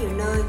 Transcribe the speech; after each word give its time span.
nhiều 0.00 0.10
nơi 0.16 0.42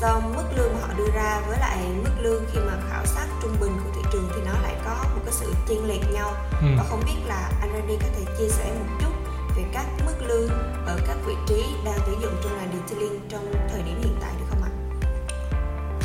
do 0.00 0.20
mức 0.36 0.44
lương 0.56 0.74
họ 0.80 0.88
đưa 0.98 1.10
ra 1.14 1.40
với 1.48 1.58
lại 1.58 1.78
mức 2.04 2.10
lương 2.20 2.44
khi 2.52 2.58
mà 2.66 2.72
khảo 2.90 3.06
sát 3.06 3.26
trung 3.42 3.56
bình 3.60 3.72
của 3.84 3.90
thị 3.94 4.00
trường 4.12 4.28
thì 4.34 4.42
nó 4.46 4.52
lại 4.62 4.74
có 4.84 4.96
một 5.14 5.20
cái 5.24 5.32
sự 5.32 5.54
chênh 5.68 5.88
lệch 5.88 6.12
nhau 6.12 6.32
ừ. 6.60 6.66
và 6.76 6.84
không 6.88 7.02
biết 7.04 7.16
là 7.26 7.50
anh 7.60 7.72
Randy 7.72 7.96
có 7.96 8.08
thể 8.16 8.24
chia 8.38 8.48
sẻ 8.48 8.72
một 8.78 8.96
chút 9.00 9.12
về 9.56 9.62
các 9.72 9.84
mức 10.06 10.14
lương 10.26 10.48
ở 10.86 10.98
các 11.06 11.16
vị 11.26 11.34
trí 11.46 11.64
đang 11.84 11.98
tuyển 12.06 12.20
dụng 12.20 12.34
trong 12.44 12.58
ngành 12.58 12.68
detailing 12.72 13.20
trong 13.28 13.52
thời 13.72 13.82
điểm 13.82 14.00
hiện 14.02 14.16
tại 14.20 14.30
được 14.38 14.44
không 14.50 14.62
ạ? 14.62 14.70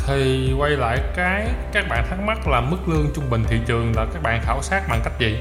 Thì 0.06 0.52
quay 0.58 0.70
lại 0.70 0.98
cái 1.16 1.48
các 1.72 1.84
bạn 1.88 2.06
thắc 2.10 2.18
mắc 2.20 2.48
là 2.48 2.60
mức 2.60 2.78
lương 2.86 3.06
trung 3.14 3.30
bình 3.30 3.44
thị 3.48 3.60
trường 3.66 3.92
là 3.96 4.06
các 4.14 4.22
bạn 4.22 4.40
khảo 4.44 4.62
sát 4.62 4.82
bằng 4.88 5.00
cách 5.04 5.18
gì? 5.18 5.38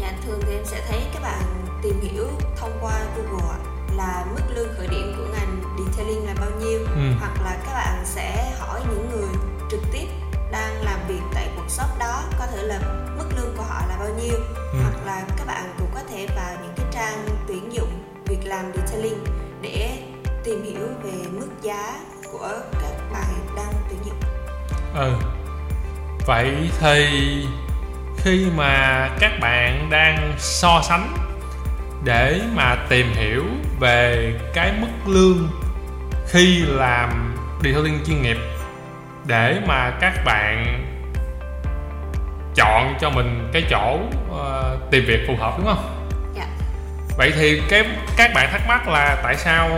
Dạ 0.00 0.12
thường 0.26 0.40
thì 0.42 0.52
em 0.52 0.64
sẽ 0.64 0.82
thấy 0.88 1.00
các 1.14 1.22
bạn 1.22 1.42
tìm 1.82 2.00
hiểu 2.00 2.26
thông 2.56 2.78
qua 2.80 3.00
Google 3.16 3.56
là 3.96 4.24
mức 4.34 4.42
lương 4.54 4.68
khởi 4.76 4.88
điểm 4.88 5.14
của 5.16 5.24
ngành 5.32 5.55
detailing 5.96 6.26
là 6.26 6.34
bao 6.40 6.50
nhiêu 6.60 6.78
ừ. 6.78 7.12
hoặc 7.20 7.42
là 7.44 7.56
các 7.66 7.72
bạn 7.72 8.02
sẽ 8.04 8.52
hỏi 8.58 8.80
những 8.90 9.10
người 9.10 9.28
trực 9.70 9.80
tiếp 9.92 10.06
đang 10.52 10.82
làm 10.82 10.98
việc 11.08 11.20
tại 11.34 11.48
workshop 11.56 11.98
đó 11.98 12.22
có 12.38 12.46
thể 12.46 12.62
là 12.62 12.80
mức 13.18 13.24
lương 13.36 13.56
của 13.56 13.62
họ 13.62 13.82
là 13.88 13.96
bao 13.98 14.08
nhiêu 14.08 14.38
ừ. 14.72 14.78
hoặc 14.82 15.06
là 15.06 15.22
các 15.36 15.46
bạn 15.46 15.74
cũng 15.78 15.90
có 15.94 16.00
thể 16.10 16.26
vào 16.36 16.56
những 16.62 16.72
cái 16.76 16.86
trang 16.92 17.26
tuyển 17.48 17.72
dụng 17.72 18.02
việc 18.26 18.40
làm 18.44 18.72
detailing 18.74 19.24
để 19.62 19.98
tìm 20.44 20.62
hiểu 20.64 20.86
về 21.02 21.28
mức 21.32 21.48
giá 21.62 22.00
của 22.32 22.50
các 22.72 23.12
bạn 23.12 23.46
đang 23.56 23.72
tuyển 23.88 23.98
dụng. 24.06 24.20
Ừ. 24.94 25.12
Vậy 26.26 26.70
thì 26.80 27.06
khi 28.16 28.46
mà 28.56 29.08
các 29.20 29.32
bạn 29.40 29.90
đang 29.90 30.34
so 30.38 30.82
sánh 30.88 31.16
để 32.04 32.40
mà 32.54 32.86
tìm 32.88 33.06
hiểu 33.14 33.44
về 33.80 34.34
cái 34.54 34.72
mức 34.80 34.88
lương 35.06 35.48
khi 36.28 36.62
làm 36.66 37.36
detailing 37.62 38.04
chuyên 38.06 38.22
nghiệp 38.22 38.36
để 39.26 39.60
mà 39.66 39.90
các 40.00 40.24
bạn 40.24 40.82
chọn 42.54 42.94
cho 43.00 43.10
mình 43.10 43.50
cái 43.52 43.64
chỗ 43.70 43.98
uh, 44.30 44.90
tìm 44.90 45.04
việc 45.06 45.24
phù 45.26 45.36
hợp 45.36 45.54
đúng 45.58 45.66
không? 45.66 46.08
Dạ. 46.36 46.46
Vậy 47.16 47.32
thì 47.36 47.62
cái 47.68 47.84
các 48.16 48.30
bạn 48.34 48.48
thắc 48.52 48.60
mắc 48.68 48.88
là 48.88 49.20
tại 49.22 49.36
sao 49.36 49.68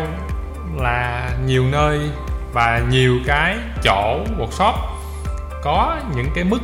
là 0.77 1.31
nhiều 1.47 1.65
nơi 1.65 2.01
và 2.53 2.81
nhiều 2.91 3.19
cái 3.27 3.57
chỗ 3.83 4.21
workshop 4.39 4.73
có 5.63 5.97
những 6.17 6.31
cái 6.35 6.45
mức 6.45 6.61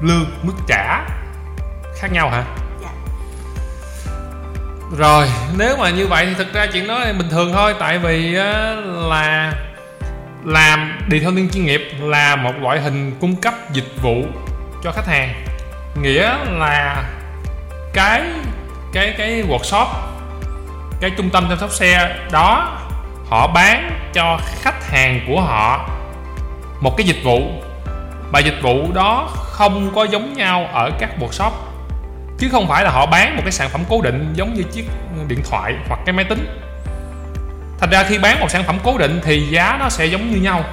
lương 0.00 0.26
mức 0.42 0.54
trả 0.66 1.06
khác 1.96 2.12
nhau 2.12 2.30
hả? 2.30 2.44
Rồi, 4.96 5.26
nếu 5.56 5.76
mà 5.76 5.90
như 5.90 6.06
vậy 6.06 6.26
thì 6.26 6.34
thực 6.34 6.52
ra 6.52 6.66
chuyện 6.72 6.86
đó 6.86 6.98
là 6.98 7.12
bình 7.12 7.28
thường 7.30 7.52
thôi, 7.52 7.74
tại 7.78 7.98
vì 7.98 8.30
là 8.84 9.52
làm 10.44 10.98
detailing 11.10 11.50
chuyên 11.50 11.64
nghiệp 11.64 11.90
là 12.00 12.36
một 12.36 12.52
loại 12.60 12.80
hình 12.80 13.12
cung 13.20 13.36
cấp 13.36 13.54
dịch 13.72 13.92
vụ 14.02 14.24
cho 14.84 14.92
khách 14.92 15.06
hàng. 15.06 15.44
Nghĩa 16.02 16.34
là 16.50 17.04
cái 17.94 18.22
cái 18.92 19.14
cái 19.18 19.42
workshop, 19.48 19.86
cái 21.00 21.10
trung 21.16 21.30
tâm 21.30 21.46
chăm 21.48 21.58
sóc 21.58 21.70
xe 21.70 22.16
đó, 22.30 22.78
họ 23.28 23.46
bán 23.46 24.00
cho 24.12 24.38
khách 24.62 24.90
hàng 24.90 25.20
của 25.28 25.40
họ 25.40 25.88
một 26.80 26.96
cái 26.96 27.06
dịch 27.06 27.24
vụ. 27.24 27.40
Và 28.32 28.40
dịch 28.40 28.58
vụ 28.62 28.92
đó 28.92 29.28
không 29.34 29.92
có 29.94 30.04
giống 30.04 30.34
nhau 30.36 30.68
ở 30.72 30.90
các 30.98 31.10
workshop 31.20 31.50
chứ 32.38 32.48
không 32.52 32.68
phải 32.68 32.84
là 32.84 32.90
họ 32.90 33.06
bán 33.06 33.36
một 33.36 33.42
cái 33.44 33.52
sản 33.52 33.68
phẩm 33.68 33.80
cố 33.88 34.00
định 34.00 34.32
giống 34.36 34.54
như 34.54 34.62
chiếc 34.62 34.84
điện 35.28 35.40
thoại 35.50 35.74
hoặc 35.88 36.00
cái 36.06 36.12
máy 36.12 36.24
tính. 36.24 36.60
Thành 37.80 37.90
ra 37.90 38.04
khi 38.04 38.18
bán 38.18 38.40
một 38.40 38.50
sản 38.50 38.64
phẩm 38.64 38.78
cố 38.84 38.98
định 38.98 39.20
thì 39.24 39.40
giá 39.50 39.76
nó 39.80 39.88
sẽ 39.88 40.06
giống 40.06 40.30
như 40.30 40.36
nhau 40.36 40.64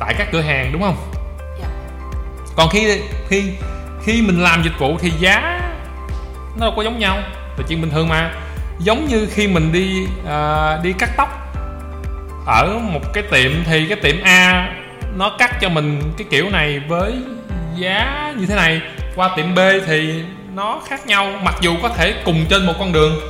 tại 0.00 0.14
các 0.18 0.28
cửa 0.32 0.40
hàng 0.40 0.72
đúng 0.72 0.82
không? 0.82 0.96
Dạ. 1.60 1.68
còn 2.56 2.68
khi 2.68 3.00
khi 3.28 3.44
khi 4.02 4.22
mình 4.22 4.42
làm 4.42 4.62
dịch 4.62 4.78
vụ 4.78 4.98
thì 4.98 5.10
giá 5.10 5.60
nó 6.56 6.66
đâu 6.66 6.74
có 6.76 6.82
giống 6.82 6.98
nhau. 6.98 7.18
Là 7.58 7.64
chuyện 7.68 7.80
bình 7.80 7.90
thường 7.90 8.08
mà. 8.08 8.34
Giống 8.78 9.06
như 9.06 9.28
khi 9.34 9.48
mình 9.48 9.72
đi 9.72 10.06
uh, 10.22 10.84
đi 10.84 10.92
cắt 10.92 11.10
tóc. 11.16 11.28
Ở 12.46 12.78
một 12.82 13.00
cái 13.12 13.24
tiệm 13.30 13.52
thì 13.64 13.86
cái 13.88 13.98
tiệm 14.02 14.22
A 14.22 14.74
nó 15.16 15.36
cắt 15.38 15.60
cho 15.60 15.68
mình 15.68 16.02
cái 16.18 16.26
kiểu 16.30 16.50
này 16.50 16.80
với 16.88 17.14
giá 17.76 18.32
như 18.38 18.46
thế 18.46 18.54
này. 18.54 18.80
Qua 19.14 19.30
tiệm 19.36 19.54
B 19.54 19.58
thì 19.86 20.24
nó 20.56 20.80
khác 20.86 21.06
nhau 21.06 21.32
mặc 21.42 21.54
dù 21.60 21.76
có 21.82 21.88
thể 21.88 22.14
cùng 22.24 22.44
trên 22.50 22.66
một 22.66 22.72
con 22.78 22.92
đường 22.92 23.20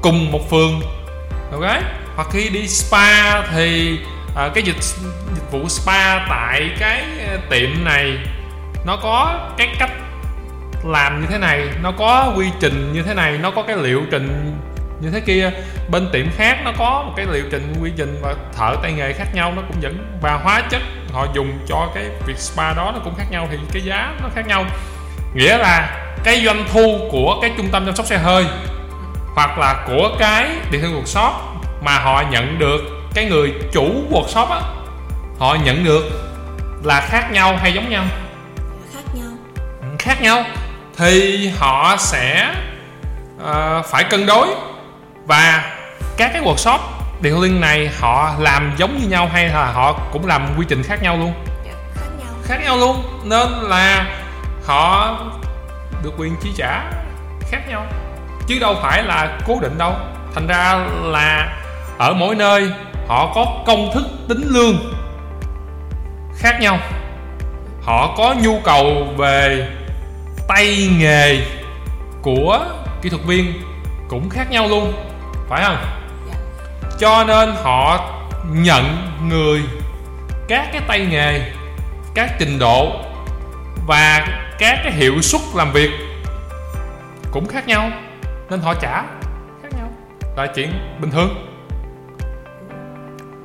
cùng 0.00 0.32
một 0.32 0.50
phường. 0.50 0.80
Ok? 1.52 1.82
Hoặc 2.16 2.28
khi 2.32 2.48
đi 2.48 2.68
spa 2.68 3.42
thì 3.42 3.98
à, 4.36 4.50
cái 4.54 4.62
dịch 4.64 4.82
dịch 5.34 5.50
vụ 5.50 5.68
spa 5.68 6.26
tại 6.28 6.70
cái 6.78 7.04
ờ, 7.28 7.38
tiệm 7.50 7.70
này 7.84 8.18
nó 8.86 8.96
có 8.96 9.40
cái 9.58 9.68
cách 9.78 9.90
làm 10.84 11.20
như 11.20 11.26
thế 11.30 11.38
này 11.38 11.68
nó 11.82 11.92
có 11.92 12.32
quy 12.36 12.46
trình 12.60 12.92
như 12.92 13.02
thế 13.02 13.14
này 13.14 13.38
nó 13.38 13.50
có 13.50 13.62
cái 13.62 13.76
liệu 13.76 14.02
trình 14.10 14.58
như 15.00 15.10
thế 15.10 15.20
kia. 15.20 15.50
Bên 15.90 16.08
tiệm 16.12 16.26
khác 16.36 16.58
nó 16.64 16.72
có 16.78 17.04
một 17.06 17.12
cái 17.16 17.26
liệu 17.32 17.44
trình 17.50 17.74
quy 17.82 17.90
trình 17.96 18.18
và 18.22 18.34
thợ 18.58 18.76
tay 18.82 18.92
nghề 18.92 19.12
khác 19.12 19.26
nhau 19.34 19.52
nó 19.56 19.62
cũng 19.68 19.80
vẫn 19.82 20.18
và 20.22 20.34
hóa 20.34 20.62
chất 20.70 20.82
họ 21.12 21.26
dùng 21.34 21.58
cho 21.68 21.90
cái 21.94 22.04
việc 22.26 22.38
spa 22.38 22.74
đó 22.74 22.90
nó 22.94 23.00
cũng 23.04 23.14
khác 23.14 23.26
nhau 23.30 23.48
thì 23.50 23.58
cái 23.72 23.82
giá 23.82 24.14
nó 24.22 24.28
khác 24.34 24.46
nhau. 24.46 24.64
Nghĩa 25.34 25.58
là 25.58 26.03
cái 26.24 26.42
doanh 26.44 26.64
thu 26.72 27.08
của 27.10 27.38
cái 27.42 27.52
trung 27.56 27.68
tâm 27.72 27.86
chăm 27.86 27.96
sóc 27.96 28.06
xe 28.06 28.18
hơi 28.18 28.46
hoặc 29.34 29.58
là 29.58 29.84
của 29.86 30.10
cái 30.18 30.50
điện 30.70 30.80
thương 30.80 31.02
workshop 31.02 31.30
mà 31.82 31.98
họ 31.98 32.22
nhận 32.30 32.58
được 32.58 32.80
cái 33.14 33.24
người 33.24 33.54
chủ 33.72 34.04
workshop 34.10 34.46
á 34.46 34.60
họ 35.38 35.56
nhận 35.64 35.84
được 35.84 36.04
là 36.82 37.00
khác 37.00 37.32
nhau 37.32 37.56
hay 37.56 37.72
giống 37.72 37.90
nhau? 37.90 38.04
Khác 38.94 39.02
nhau. 39.14 39.30
Ừ, 39.80 39.86
khác 39.98 40.22
nhau. 40.22 40.44
Thì 40.96 41.48
họ 41.58 41.96
sẽ 41.98 42.54
uh, 43.36 43.86
phải 43.86 44.04
cân 44.04 44.26
đối 44.26 44.48
và 45.26 45.74
các 46.16 46.30
cái 46.32 46.42
workshop 46.42 46.78
điện 47.20 47.40
linh 47.40 47.60
này 47.60 47.90
họ 48.00 48.34
làm 48.38 48.72
giống 48.76 48.98
như 48.98 49.08
nhau 49.08 49.30
hay 49.32 49.48
là 49.48 49.72
họ 49.72 49.92
cũng 50.12 50.26
làm 50.26 50.48
quy 50.58 50.66
trình 50.68 50.82
khác 50.82 51.02
nhau 51.02 51.16
luôn? 51.16 51.32
Dạ, 51.66 51.72
khác 51.94 52.08
nhau. 52.18 52.34
Khác 52.44 52.58
nhau 52.64 52.76
luôn. 52.76 53.02
Nên 53.24 53.48
là 53.48 54.06
họ 54.64 55.18
được 56.04 56.12
quyền 56.16 56.36
chi 56.42 56.52
trả 56.56 56.90
khác 57.40 57.60
nhau. 57.68 57.86
Chứ 58.46 58.58
đâu 58.60 58.76
phải 58.82 59.02
là 59.02 59.38
cố 59.46 59.58
định 59.60 59.78
đâu. 59.78 59.92
Thành 60.34 60.46
ra 60.46 60.86
là 61.02 61.56
ở 61.98 62.12
mỗi 62.12 62.34
nơi 62.34 62.70
họ 63.08 63.32
có 63.34 63.62
công 63.66 63.90
thức 63.94 64.04
tính 64.28 64.42
lương 64.44 64.76
khác 66.36 66.60
nhau. 66.60 66.78
Họ 67.82 68.14
có 68.16 68.34
nhu 68.42 68.60
cầu 68.64 69.06
về 69.16 69.68
tay 70.48 70.88
nghề 70.98 71.40
của 72.22 72.66
kỹ 73.02 73.08
thuật 73.08 73.22
viên 73.22 73.62
cũng 74.08 74.30
khác 74.30 74.50
nhau 74.50 74.68
luôn 74.68 74.92
phải 75.48 75.64
không? 75.64 75.76
Cho 76.98 77.24
nên 77.24 77.54
họ 77.62 78.10
nhận 78.52 79.08
người 79.28 79.62
các 80.48 80.68
cái 80.72 80.82
tay 80.86 81.06
nghề 81.10 81.52
các 82.14 82.30
trình 82.38 82.58
độ 82.58 82.92
và 83.86 84.26
các 84.64 84.80
cái 84.84 84.92
hiệu 84.92 85.22
suất 85.22 85.40
làm 85.54 85.72
việc 85.72 85.90
cũng 87.32 87.46
khác 87.46 87.66
nhau 87.66 87.90
nên 88.50 88.60
họ 88.60 88.74
trả 88.74 89.02
khác 89.62 89.68
nhau. 89.76 89.90
Là 90.36 90.52
chuyện 90.54 90.70
bình 91.00 91.10
thường. 91.10 91.28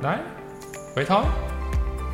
Đấy 0.02 0.18
vậy 0.94 1.04
thôi. 1.08 1.24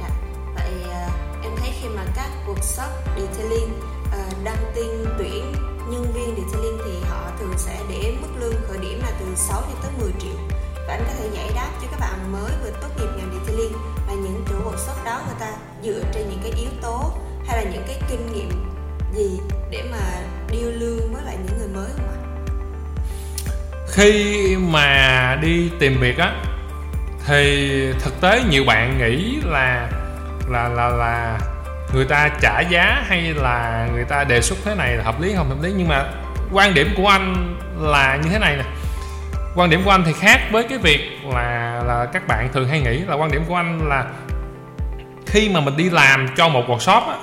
Dạ. 0.01 0.09
vậy 0.55 0.73
uh, 0.85 1.45
em 1.45 1.53
thấy 1.57 1.71
khi 1.83 1.89
mà 1.97 2.03
các 2.17 2.29
workshop 2.47 2.89
detailing 3.17 3.73
uh, 4.07 4.45
đăng 4.45 4.73
tin 4.75 4.91
tuyển 5.19 5.53
nhân 5.91 6.13
viên 6.15 6.37
detailing 6.37 6.79
thì 6.85 6.93
họ 7.09 7.31
thường 7.39 7.55
sẽ 7.57 7.79
để 7.89 8.15
mức 8.21 8.29
lương 8.41 8.55
khởi 8.69 8.79
điểm 8.79 9.01
là 9.03 9.11
từ 9.21 9.27
6 9.37 9.61
cho 9.61 9.79
tới 9.83 9.91
10 10.01 10.11
triệu. 10.19 10.59
Và 10.89 10.95
anh 10.95 11.05
có 11.07 11.13
thể 11.19 11.29
giải 11.35 11.51
đáp 11.55 11.71
cho 11.83 11.89
các 11.91 12.01
bạn 12.01 12.33
mới 12.33 12.53
vừa 12.63 12.71
tốt 12.71 12.89
nghiệp 12.97 13.09
ngành 13.17 13.31
detailing 13.33 13.73
là 14.09 14.15
những 14.15 14.45
chủ 14.49 14.55
workshop 14.55 15.05
đó 15.05 15.21
người 15.27 15.37
ta 15.41 15.53
dựa 15.83 16.03
trên 16.15 16.29
những 16.31 16.41
cái 16.43 16.53
yếu 16.61 16.71
tố 16.83 17.13
hay 17.47 17.65
là 17.65 17.71
những 17.73 17.85
cái 17.87 18.01
kinh 18.09 18.33
nghiệm 18.33 18.76
gì 19.17 19.41
để 19.71 19.83
mà 19.91 19.99
điêu 20.51 20.71
lương 20.71 21.15
với 21.15 21.23
lại 21.25 21.37
những 21.47 21.59
người 21.59 21.69
mới 21.69 21.91
không 21.97 22.09
ạ? 22.09 22.17
khi 23.89 24.57
mà 24.57 25.39
đi 25.43 25.71
tìm 25.79 26.01
việc 26.01 26.19
á 26.19 26.33
thì 27.27 27.93
thực 28.01 28.21
tế 28.21 28.43
nhiều 28.51 28.65
bạn 28.65 28.99
nghĩ 28.99 29.39
là 29.45 29.89
là 30.49 30.69
là 30.69 30.89
là 30.89 31.39
người 31.95 32.05
ta 32.05 32.31
trả 32.41 32.61
giá 32.61 33.05
hay 33.07 33.35
là 33.35 33.89
người 33.95 34.05
ta 34.05 34.25
đề 34.25 34.41
xuất 34.41 34.59
thế 34.65 34.75
này 34.75 34.97
là 34.97 35.05
hợp 35.05 35.21
lý 35.21 35.35
không 35.37 35.49
hợp 35.49 35.63
lý 35.63 35.73
nhưng 35.77 35.89
mà 35.89 36.05
quan 36.53 36.75
điểm 36.75 36.89
của 36.97 37.09
anh 37.09 37.57
là 37.79 38.19
như 38.23 38.29
thế 38.31 38.39
này 38.39 38.57
nè 38.57 38.65
quan 39.57 39.71
điểm 39.71 39.83
của 39.85 39.91
anh 39.91 40.03
thì 40.07 40.13
khác 40.13 40.41
với 40.51 40.63
cái 40.69 40.79
việc 40.79 41.01
là 41.25 41.83
là 41.87 42.07
các 42.13 42.29
bạn 42.29 42.49
thường 42.53 42.69
hay 42.69 42.81
nghĩ 42.81 42.99
là 42.99 43.15
quan 43.15 43.31
điểm 43.31 43.45
của 43.49 43.55
anh 43.55 43.89
là 43.89 44.05
khi 45.27 45.49
mà 45.49 45.61
mình 45.61 45.77
đi 45.77 45.91
làm 45.91 46.29
cho 46.37 46.49
một 46.49 46.65
workshop 46.69 47.09
á, 47.09 47.17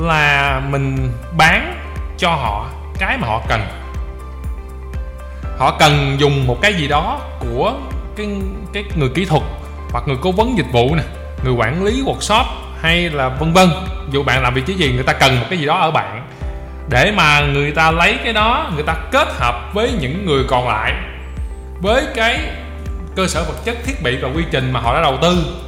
là 0.00 0.60
mình 0.68 1.12
bán 1.36 1.74
cho 2.18 2.30
họ 2.30 2.66
cái 2.98 3.18
mà 3.18 3.26
họ 3.28 3.42
cần. 3.48 3.60
Họ 5.58 5.76
cần 5.78 6.16
dùng 6.18 6.46
một 6.46 6.58
cái 6.62 6.74
gì 6.74 6.88
đó 6.88 7.20
của 7.40 7.72
cái 8.16 8.26
cái 8.72 8.84
người 8.94 9.08
kỹ 9.14 9.24
thuật 9.24 9.42
hoặc 9.90 10.04
người 10.06 10.16
cố 10.22 10.32
vấn 10.32 10.56
dịch 10.56 10.66
vụ 10.72 10.94
nè, 10.94 11.02
người 11.44 11.52
quản 11.52 11.84
lý 11.84 12.02
workshop 12.02 12.44
hay 12.80 13.10
là 13.10 13.28
vân 13.28 13.52
vân. 13.52 13.68
Dù 14.10 14.22
bạn 14.22 14.42
làm 14.42 14.54
vị 14.54 14.62
trí 14.66 14.74
gì, 14.74 14.92
người 14.92 15.04
ta 15.04 15.12
cần 15.12 15.40
một 15.40 15.46
cái 15.50 15.58
gì 15.58 15.66
đó 15.66 15.78
ở 15.78 15.90
bạn 15.90 16.26
để 16.88 17.12
mà 17.16 17.40
người 17.40 17.70
ta 17.70 17.90
lấy 17.90 18.18
cái 18.24 18.32
đó, 18.32 18.70
người 18.74 18.84
ta 18.84 18.94
kết 19.12 19.28
hợp 19.38 19.70
với 19.74 19.92
những 20.00 20.26
người 20.26 20.44
còn 20.48 20.68
lại 20.68 20.94
với 21.80 22.06
cái 22.14 22.40
cơ 23.16 23.26
sở 23.26 23.44
vật 23.44 23.54
chất 23.64 23.76
thiết 23.84 24.02
bị 24.02 24.16
và 24.22 24.28
quy 24.28 24.44
trình 24.50 24.72
mà 24.72 24.80
họ 24.80 24.94
đã 24.94 25.00
đầu 25.00 25.18
tư 25.22 25.60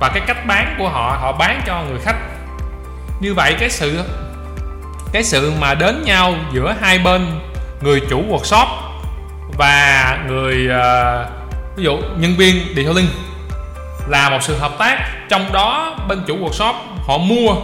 và 0.00 0.08
cái 0.08 0.22
cách 0.26 0.46
bán 0.46 0.74
của 0.78 0.88
họ 0.88 1.18
họ 1.20 1.32
bán 1.32 1.60
cho 1.66 1.82
người 1.88 1.98
khách 2.00 2.16
như 3.20 3.34
vậy 3.34 3.54
cái 3.60 3.70
sự 3.70 4.00
cái 5.12 5.24
sự 5.24 5.52
mà 5.60 5.74
đến 5.74 6.02
nhau 6.04 6.34
giữa 6.52 6.74
hai 6.80 6.98
bên 6.98 7.40
người 7.80 8.00
chủ 8.10 8.22
workshop 8.30 8.66
và 9.58 10.18
người 10.28 10.68
uh, 10.68 11.76
ví 11.76 11.84
dụ 11.84 11.98
nhân 12.16 12.36
viên 12.36 12.74
detailing 12.76 13.08
là 14.08 14.30
một 14.30 14.38
sự 14.42 14.56
hợp 14.56 14.72
tác. 14.78 14.98
Trong 15.28 15.52
đó 15.52 15.96
bên 16.08 16.22
chủ 16.26 16.36
workshop 16.36 16.74
họ 17.06 17.18
mua 17.18 17.54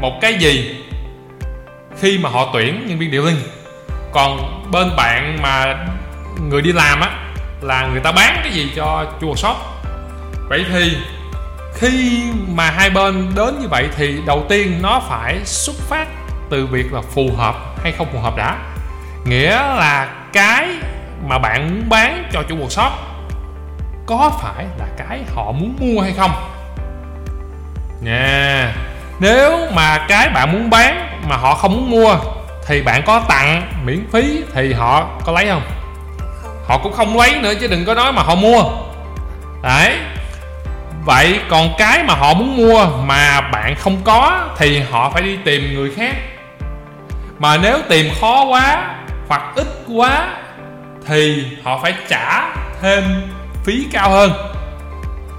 một 0.00 0.18
cái 0.20 0.34
gì 0.34 0.84
khi 2.00 2.18
mà 2.18 2.28
họ 2.28 2.50
tuyển 2.52 2.86
nhân 2.86 2.98
viên 2.98 3.10
detailing 3.10 3.42
còn 4.12 4.62
bên 4.72 4.96
bạn 4.96 5.38
mà 5.42 5.86
người 6.48 6.62
đi 6.62 6.72
làm 6.72 7.00
á 7.00 7.10
là 7.60 7.86
người 7.86 8.00
ta 8.00 8.12
bán 8.12 8.40
cái 8.42 8.52
gì 8.52 8.72
cho 8.76 9.06
chủ 9.20 9.34
workshop. 9.34 9.54
Vậy 10.48 10.64
thì 10.72 10.96
khi 11.74 12.22
mà 12.48 12.70
hai 12.70 12.90
bên 12.90 13.30
đến 13.34 13.60
như 13.60 13.68
vậy 13.68 13.88
thì 13.96 14.20
đầu 14.26 14.44
tiên 14.48 14.78
nó 14.82 15.02
phải 15.08 15.40
xuất 15.44 15.76
phát 15.76 16.06
từ 16.50 16.66
việc 16.66 16.92
là 16.92 17.00
phù 17.00 17.30
hợp 17.36 17.54
hay 17.82 17.92
không 17.92 18.06
phù 18.12 18.18
hợp 18.18 18.36
đã. 18.36 18.56
Nghĩa 19.24 19.50
là 19.50 20.08
cái 20.32 20.68
mà 21.28 21.38
bạn 21.38 21.70
muốn 21.70 21.88
bán 21.88 22.24
cho 22.32 22.42
chủ 22.48 22.56
workshop 22.56 22.90
có 24.06 24.32
phải 24.42 24.64
là 24.78 24.86
cái 24.96 25.20
họ 25.34 25.52
muốn 25.52 25.76
mua 25.80 26.00
hay 26.00 26.12
không? 26.12 26.30
Nha. 28.00 28.72
Nếu 29.20 29.58
mà 29.74 30.06
cái 30.08 30.28
bạn 30.28 30.52
muốn 30.52 30.70
bán 30.70 31.20
mà 31.28 31.36
họ 31.36 31.54
không 31.54 31.74
muốn 31.74 31.90
mua 31.90 32.16
thì 32.66 32.82
bạn 32.82 33.02
có 33.06 33.22
tặng 33.28 33.72
miễn 33.84 34.06
phí 34.12 34.42
thì 34.54 34.72
họ 34.72 35.06
có 35.24 35.32
lấy 35.32 35.48
không. 35.48 35.62
Họ 36.66 36.78
cũng 36.78 36.92
không 36.92 37.18
lấy 37.18 37.40
nữa 37.40 37.52
chứ 37.60 37.66
đừng 37.66 37.84
có 37.84 37.94
nói 37.94 38.12
mà 38.12 38.22
họ 38.22 38.34
mua. 38.34 38.62
Đấy 39.62 39.98
vậy 41.04 41.40
còn 41.48 41.74
cái 41.78 42.02
mà 42.02 42.14
họ 42.14 42.34
muốn 42.34 42.56
mua 42.56 42.86
mà 43.04 43.40
bạn 43.40 43.74
không 43.78 44.02
có 44.04 44.48
thì 44.58 44.80
họ 44.90 45.10
phải 45.10 45.22
đi 45.22 45.38
tìm 45.44 45.74
người 45.74 45.90
khác. 45.96 46.16
Mà 47.38 47.56
nếu 47.56 47.78
tìm 47.88 48.12
khó 48.20 48.44
quá 48.44 48.94
hoặc 49.28 49.42
ít 49.56 49.66
quá 49.94 50.26
thì 51.06 51.46
họ 51.64 51.78
phải 51.82 51.94
trả 52.08 52.54
thêm 52.82 53.22
phí 53.64 53.86
cao 53.92 54.10
hơn. 54.10 54.32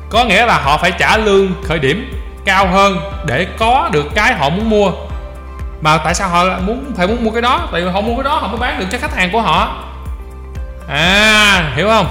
Có 0.09 0.23
nghĩa 0.23 0.45
là 0.45 0.57
họ 0.57 0.77
phải 0.77 0.91
trả 0.91 1.17
lương 1.17 1.63
khởi 1.63 1.79
điểm 1.79 2.13
cao 2.45 2.67
hơn 2.67 2.97
để 3.25 3.47
có 3.57 3.89
được 3.91 4.05
cái 4.15 4.33
họ 4.33 4.49
muốn 4.49 4.69
mua. 4.69 4.91
Mà 5.81 5.97
tại 5.97 6.13
sao 6.13 6.29
họ 6.29 6.45
muốn 6.65 6.91
phải 6.97 7.07
muốn 7.07 7.23
mua 7.23 7.31
cái 7.31 7.41
đó? 7.41 7.67
Tại 7.71 7.81
vì 7.81 7.89
họ 7.89 8.01
mua 8.01 8.15
cái 8.15 8.23
đó 8.23 8.35
họ 8.35 8.47
mới 8.47 8.57
bán 8.59 8.79
được 8.79 8.85
cho 8.91 8.97
khách 8.97 9.15
hàng 9.15 9.31
của 9.31 9.41
họ. 9.41 9.83
À 10.89 11.71
hiểu 11.75 11.87
không? 11.87 12.07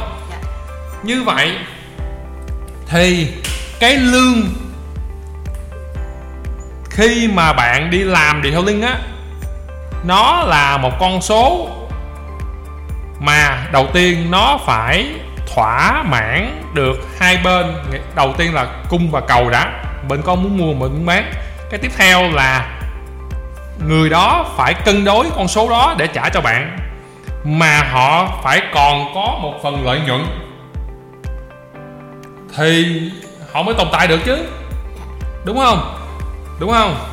Như 1.02 1.22
vậy 1.22 1.56
thì 2.92 3.28
cái 3.80 3.96
lương 3.96 4.42
khi 6.90 7.28
mà 7.34 7.52
bạn 7.52 7.90
đi 7.90 7.98
làm 7.98 8.42
detailing 8.44 8.82
á, 8.82 8.96
nó 10.04 10.42
là 10.46 10.76
một 10.76 10.92
con 11.00 11.22
số 11.22 11.68
mà 13.20 13.66
đầu 13.72 13.88
tiên 13.92 14.30
nó 14.30 14.58
phải 14.66 15.06
thỏa 15.54 16.02
mãn 16.02 16.62
được 16.74 17.08
hai 17.18 17.38
bên. 17.44 17.74
Đầu 18.14 18.34
tiên 18.38 18.54
là 18.54 18.66
cung 18.88 19.10
và 19.10 19.20
cầu 19.20 19.50
đã. 19.50 19.84
Bên 20.08 20.22
có 20.22 20.34
muốn 20.34 20.58
mua 20.58 20.72
mình 20.72 20.92
muốn 20.92 21.06
bán. 21.06 21.32
Cái 21.70 21.80
tiếp 21.80 21.92
theo 21.96 22.30
là 22.30 22.80
người 23.86 24.10
đó 24.10 24.46
phải 24.56 24.74
cân 24.74 25.04
đối 25.04 25.30
con 25.36 25.48
số 25.48 25.68
đó 25.68 25.94
để 25.98 26.06
trả 26.06 26.28
cho 26.28 26.40
bạn. 26.40 26.78
Mà 27.44 27.82
họ 27.92 28.40
phải 28.42 28.62
còn 28.74 29.14
có 29.14 29.38
một 29.42 29.54
phần 29.62 29.86
lợi 29.86 30.00
nhuận 30.06 30.26
thì 32.56 33.00
họ 33.52 33.62
mới 33.62 33.74
tồn 33.74 33.88
tại 33.92 34.06
được 34.06 34.20
chứ. 34.24 34.36
Đúng 35.44 35.58
không? 35.58 35.98
Đúng 36.60 36.70
không? 36.70 37.08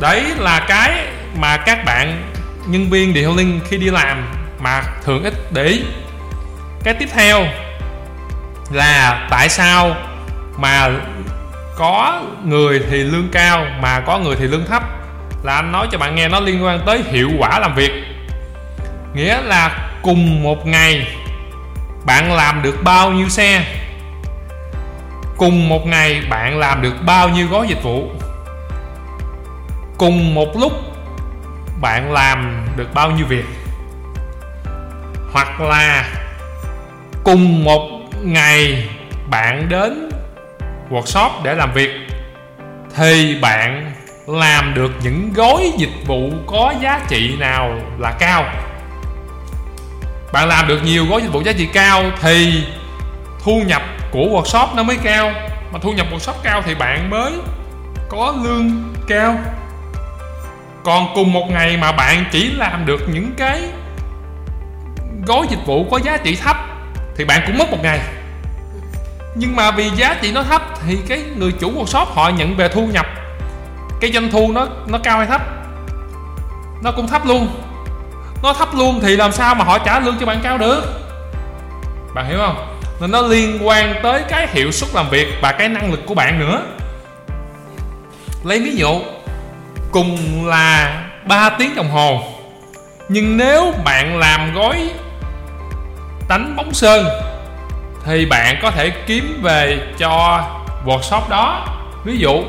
Đấy 0.00 0.22
là 0.38 0.64
cái 0.68 1.06
mà 1.36 1.56
các 1.56 1.84
bạn 1.84 2.32
nhân 2.66 2.90
viên 2.90 3.14
detailing 3.14 3.60
khi 3.68 3.76
đi 3.76 3.90
làm 3.90 4.32
mà 4.60 4.82
thường 5.04 5.24
ít 5.24 5.34
để 5.52 5.64
ý. 5.64 5.82
Cái 6.84 6.94
tiếp 6.94 7.08
theo 7.14 7.46
là 8.70 9.26
tại 9.30 9.48
sao 9.48 9.96
mà 10.56 10.90
có 11.76 12.22
người 12.44 12.80
thì 12.90 12.98
lương 12.98 13.28
cao 13.32 13.66
mà 13.80 14.00
có 14.00 14.18
người 14.18 14.36
thì 14.36 14.46
lương 14.46 14.66
thấp? 14.66 14.82
Là 15.42 15.54
anh 15.54 15.72
nói 15.72 15.86
cho 15.92 15.98
bạn 15.98 16.14
nghe 16.14 16.28
nó 16.28 16.40
liên 16.40 16.64
quan 16.64 16.80
tới 16.86 17.02
hiệu 17.10 17.30
quả 17.38 17.58
làm 17.58 17.74
việc. 17.74 17.92
Nghĩa 19.14 19.40
là 19.42 19.90
cùng 20.02 20.42
một 20.42 20.66
ngày 20.66 21.08
bạn 22.04 22.32
làm 22.32 22.62
được 22.62 22.82
bao 22.82 23.10
nhiêu 23.10 23.28
xe 23.28 23.64
cùng 25.40 25.68
một 25.68 25.86
ngày 25.86 26.22
bạn 26.30 26.58
làm 26.58 26.82
được 26.82 26.94
bao 27.06 27.28
nhiêu 27.28 27.46
gói 27.50 27.66
dịch 27.68 27.82
vụ? 27.82 28.10
Cùng 29.98 30.34
một 30.34 30.56
lúc 30.60 30.72
bạn 31.80 32.12
làm 32.12 32.66
được 32.76 32.94
bao 32.94 33.10
nhiêu 33.10 33.26
việc? 33.26 33.44
Hoặc 35.32 35.60
là 35.60 36.08
cùng 37.24 37.64
một 37.64 37.88
ngày 38.22 38.88
bạn 39.30 39.68
đến 39.68 40.10
workshop 40.90 41.30
để 41.42 41.54
làm 41.54 41.72
việc, 41.72 41.90
thì 42.96 43.38
bạn 43.42 43.92
làm 44.26 44.74
được 44.74 44.92
những 45.02 45.32
gói 45.34 45.72
dịch 45.78 46.06
vụ 46.06 46.30
có 46.46 46.74
giá 46.80 47.00
trị 47.08 47.36
nào 47.38 47.74
là 47.98 48.10
cao? 48.10 48.44
Bạn 50.32 50.48
làm 50.48 50.68
được 50.68 50.84
nhiều 50.84 51.06
gói 51.06 51.22
dịch 51.22 51.32
vụ 51.32 51.40
giá 51.40 51.52
trị 51.52 51.68
cao 51.72 52.02
thì 52.20 52.64
thu 53.44 53.62
nhập 53.66 53.82
của 54.12 54.18
workshop 54.18 54.74
nó 54.74 54.82
mới 54.82 54.96
cao. 54.96 55.32
Mà 55.72 55.78
thu 55.82 55.92
nhập 55.92 56.06
workshop 56.12 56.34
cao 56.42 56.62
thì 56.62 56.74
bạn 56.74 57.10
mới 57.10 57.32
có 58.08 58.34
lương 58.42 58.94
cao. 59.08 59.34
Còn 60.84 61.06
cùng 61.14 61.32
một 61.32 61.46
ngày 61.50 61.76
mà 61.76 61.92
bạn 61.92 62.24
chỉ 62.32 62.50
làm 62.50 62.86
được 62.86 63.00
những 63.08 63.32
cái 63.36 63.62
gói 65.26 65.46
dịch 65.50 65.66
vụ 65.66 65.86
có 65.90 66.00
giá 66.04 66.16
trị 66.16 66.36
thấp 66.36 66.56
thì 67.16 67.24
bạn 67.24 67.42
cũng 67.46 67.58
mất 67.58 67.70
một 67.70 67.78
ngày. 67.82 68.00
Nhưng 69.34 69.56
mà 69.56 69.70
vì 69.70 69.90
giá 69.90 70.16
trị 70.22 70.32
nó 70.32 70.42
thấp 70.42 70.62
thì 70.86 70.98
cái 71.08 71.22
người 71.36 71.52
chủ 71.52 71.72
workshop 71.72 72.04
họ 72.04 72.28
nhận 72.28 72.56
về 72.56 72.68
thu 72.68 72.86
nhập, 72.86 73.06
cái 74.00 74.12
doanh 74.12 74.30
thu 74.30 74.52
nó 74.52 74.66
nó 74.86 74.98
cao 74.98 75.18
hay 75.18 75.26
thấp? 75.26 75.42
Nó 76.82 76.92
cũng 76.92 77.08
thấp 77.08 77.26
luôn. 77.26 77.48
Nó 78.42 78.52
thấp 78.52 78.68
luôn 78.74 79.00
thì 79.02 79.16
làm 79.16 79.32
sao 79.32 79.54
mà 79.54 79.64
họ 79.64 79.78
trả 79.78 80.00
lương 80.00 80.16
cho 80.20 80.26
bạn 80.26 80.40
cao 80.42 80.58
được? 80.58 80.82
Bạn 82.14 82.26
hiểu 82.26 82.38
không? 82.38 82.79
Nên 83.00 83.10
nó 83.10 83.20
liên 83.20 83.58
quan 83.68 83.94
tới 84.02 84.22
cái 84.28 84.48
hiệu 84.52 84.72
suất 84.72 84.94
làm 84.94 85.10
việc 85.10 85.28
và 85.42 85.52
cái 85.52 85.68
năng 85.68 85.90
lực 85.90 86.00
của 86.06 86.14
bạn 86.14 86.38
nữa. 86.38 86.62
Lấy 88.44 88.60
ví 88.60 88.76
dụ 88.76 89.00
cùng 89.90 90.46
là 90.46 91.04
3 91.26 91.50
tiếng 91.50 91.74
đồng 91.74 91.90
hồ. 91.90 92.22
Nhưng 93.08 93.36
nếu 93.36 93.74
bạn 93.84 94.18
làm 94.18 94.54
gói 94.54 94.90
đánh 96.28 96.56
bóng 96.56 96.74
sơn 96.74 97.06
thì 98.04 98.26
bạn 98.26 98.58
có 98.62 98.70
thể 98.70 98.90
kiếm 99.06 99.40
về 99.42 99.78
cho 99.98 100.44
workshop 100.86 101.28
đó. 101.28 101.66
Ví 102.04 102.18
dụ 102.18 102.42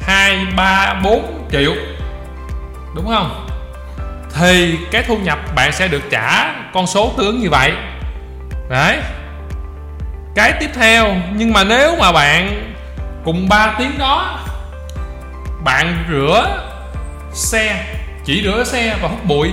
2, 0.00 0.46
3, 0.56 0.94
4 1.04 1.48
triệu. 1.52 1.72
Đúng 2.94 3.06
không? 3.06 3.46
Thì 4.34 4.78
cái 4.90 5.02
thu 5.02 5.16
nhập 5.16 5.38
bạn 5.54 5.72
sẽ 5.72 5.88
được 5.88 6.02
trả 6.10 6.54
con 6.74 6.86
số 6.86 7.12
tương 7.16 7.40
như 7.40 7.50
vậy. 7.50 7.72
Đấy 8.70 8.98
cái 10.36 10.52
tiếp 10.52 10.70
theo, 10.74 11.16
nhưng 11.34 11.52
mà 11.52 11.64
nếu 11.64 11.96
mà 11.96 12.12
bạn 12.12 12.72
cùng 13.24 13.48
3 13.48 13.74
tiếng 13.78 13.98
đó, 13.98 14.38
bạn 15.64 16.04
rửa 16.10 16.58
xe, 17.32 17.84
chỉ 18.24 18.42
rửa 18.44 18.64
xe 18.64 18.96
và 19.02 19.08
hút 19.08 19.24
bụi, 19.24 19.50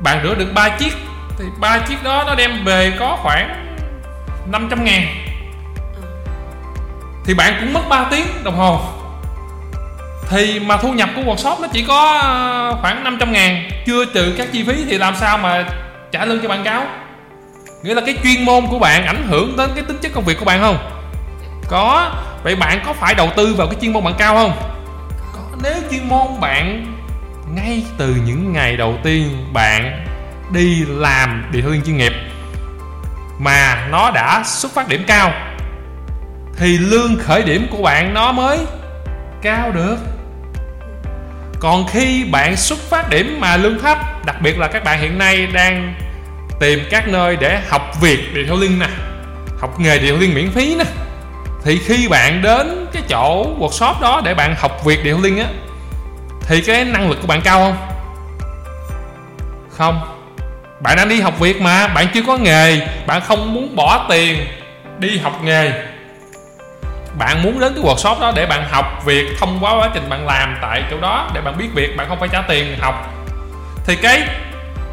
bạn 0.00 0.20
rửa 0.22 0.34
được 0.34 0.54
3 0.54 0.68
chiếc, 0.68 0.92
thì 1.38 1.44
ba 1.60 1.78
chiếc 1.78 2.02
đó 2.04 2.24
nó 2.26 2.34
đem 2.34 2.64
về 2.64 2.92
có 2.98 3.18
khoảng 3.22 3.66
500 4.46 4.84
ngàn. 4.84 5.06
Thì 7.24 7.34
bạn 7.34 7.56
cũng 7.60 7.72
mất 7.72 7.88
3 7.88 8.06
tiếng 8.10 8.26
đồng 8.44 8.56
hồ. 8.56 8.80
Thì 10.30 10.60
mà 10.60 10.76
thu 10.76 10.92
nhập 10.92 11.08
của 11.16 11.22
workshop 11.22 11.60
nó 11.60 11.68
chỉ 11.72 11.84
có 11.88 12.18
ờ, 12.22 12.76
khoảng 12.80 13.04
500 13.04 13.32
ngàn. 13.32 13.70
Chưa 13.86 14.04
trừ 14.04 14.34
các 14.38 14.48
chi 14.52 14.64
phí 14.68 14.84
thì 14.88 14.98
làm 14.98 15.16
sao 15.16 15.38
mà 15.38 15.64
trả 16.12 16.24
lương 16.24 16.42
cho 16.42 16.48
bạn 16.48 16.64
cáo? 16.64 16.86
Nghĩa 17.82 17.94
là 17.94 18.02
cái 18.06 18.16
chuyên 18.22 18.44
môn 18.44 18.66
của 18.66 18.78
bạn 18.78 19.06
ảnh 19.06 19.26
hưởng 19.28 19.56
đến 19.56 19.70
cái 19.74 19.84
tính 19.84 19.98
chất 20.02 20.12
công 20.14 20.24
việc 20.24 20.38
của 20.38 20.44
bạn 20.44 20.60
không? 20.60 20.90
Có. 21.68 22.14
Vậy 22.42 22.56
bạn 22.56 22.82
có 22.86 22.92
phải 22.92 23.14
đầu 23.14 23.30
tư 23.36 23.54
vào 23.54 23.66
cái 23.66 23.76
chuyên 23.80 23.92
môn 23.92 24.04
bạn 24.04 24.14
cao 24.18 24.34
không? 24.34 24.52
Có. 25.32 25.40
Nếu 25.62 25.74
chuyên 25.90 26.08
môn 26.08 26.40
bạn 26.40 26.92
ngay 27.54 27.84
từ 27.98 28.14
những 28.26 28.52
ngày 28.52 28.76
đầu 28.76 28.98
tiên 29.02 29.46
bạn 29.52 30.06
đi 30.52 30.84
làm 30.88 31.44
điều 31.52 31.62
thương 31.62 31.82
chuyên 31.82 31.96
nghiệp 31.96 32.12
mà 33.38 33.86
nó 33.90 34.10
đã 34.10 34.42
xuất 34.44 34.72
phát 34.72 34.88
điểm 34.88 35.04
cao, 35.06 35.32
thì 36.56 36.78
lương 36.78 37.16
khởi 37.18 37.42
điểm 37.42 37.66
của 37.70 37.82
bạn 37.82 38.14
nó 38.14 38.32
mới 38.32 38.58
cao 39.42 39.72
được. 39.72 39.96
Còn 41.60 41.86
khi 41.86 42.24
bạn 42.24 42.56
xuất 42.56 42.78
phát 42.78 43.10
điểm 43.10 43.36
mà 43.40 43.56
lương 43.56 43.78
thấp, 43.78 43.98
đặc 44.26 44.36
biệt 44.42 44.58
là 44.58 44.68
các 44.68 44.84
bạn 44.84 45.00
hiện 45.00 45.18
nay 45.18 45.46
đang 45.46 45.94
tìm 46.60 46.86
các 46.90 47.08
nơi 47.08 47.36
để 47.36 47.60
học 47.68 48.00
việc 48.00 48.34
điện 48.34 48.46
thoại 48.48 48.60
liên 48.60 48.78
nè, 48.78 48.86
học 49.60 49.80
nghề 49.80 49.98
điều 49.98 50.18
liên 50.18 50.34
miễn 50.34 50.50
phí 50.50 50.74
nè. 50.74 50.84
Thì 51.64 51.78
khi 51.78 52.08
bạn 52.08 52.42
đến 52.42 52.86
cái 52.92 53.02
chỗ 53.08 53.46
workshop 53.58 54.00
đó 54.00 54.20
để 54.24 54.34
bạn 54.34 54.54
học 54.58 54.84
việc 54.84 55.04
điều 55.04 55.20
liên 55.20 55.38
á, 55.38 55.46
thì 56.40 56.60
cái 56.60 56.84
năng 56.84 57.08
lực 57.08 57.18
của 57.20 57.26
bạn 57.26 57.40
cao 57.40 57.60
không? 57.60 57.76
Không. 59.76 60.00
Bạn 60.80 60.96
đang 60.96 61.08
đi 61.08 61.20
học 61.20 61.38
việc 61.38 61.60
mà, 61.60 61.88
bạn 61.88 62.06
chưa 62.14 62.22
có 62.26 62.36
nghề, 62.36 62.86
bạn 63.06 63.20
không 63.20 63.54
muốn 63.54 63.76
bỏ 63.76 64.06
tiền 64.08 64.46
đi 64.98 65.18
học 65.18 65.40
nghề. 65.44 65.72
Bạn 67.18 67.42
muốn 67.42 67.60
đến 67.60 67.74
cái 67.74 67.84
workshop 67.84 68.20
đó 68.20 68.32
để 68.36 68.46
bạn 68.46 68.68
học 68.70 69.02
việc 69.04 69.26
thông 69.38 69.58
qua 69.60 69.76
quá 69.78 69.90
trình 69.94 70.08
bạn 70.08 70.26
làm 70.26 70.56
tại 70.62 70.82
chỗ 70.90 71.00
đó 71.00 71.30
để 71.34 71.40
bạn 71.40 71.58
biết 71.58 71.68
việc, 71.74 71.96
bạn 71.96 72.08
không 72.08 72.20
phải 72.20 72.28
trả 72.32 72.42
tiền 72.42 72.76
học. 72.80 73.14
Thì 73.86 73.96
cái 73.96 74.22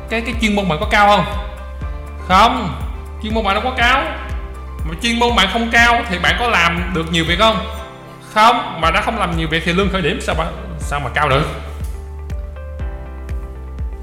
cái 0.09 0.21
cái 0.21 0.33
chuyên 0.41 0.55
môn 0.55 0.69
bạn 0.69 0.79
có 0.79 0.85
cao 0.91 1.07
không? 1.07 1.25
Không, 2.27 2.81
chuyên 3.23 3.33
môn 3.33 3.43
bạn 3.43 3.53
đâu 3.53 3.63
có 3.63 3.73
cao. 3.77 4.03
Mà 4.85 4.95
chuyên 5.01 5.19
môn 5.19 5.35
bạn 5.35 5.49
không 5.53 5.71
cao 5.71 6.01
thì 6.09 6.19
bạn 6.19 6.35
có 6.39 6.47
làm 6.47 6.91
được 6.93 7.11
nhiều 7.11 7.25
việc 7.27 7.39
không? 7.39 7.57
Không, 8.33 8.81
mà 8.81 8.91
đã 8.91 9.01
không 9.01 9.19
làm 9.19 9.37
nhiều 9.37 9.47
việc 9.47 9.63
thì 9.65 9.73
lương 9.73 9.89
khởi 9.89 10.01
điểm 10.01 10.19
sao 10.21 10.35
mà 10.37 10.45
sao 10.79 10.99
mà 10.99 11.09
cao 11.13 11.29
được? 11.29 11.49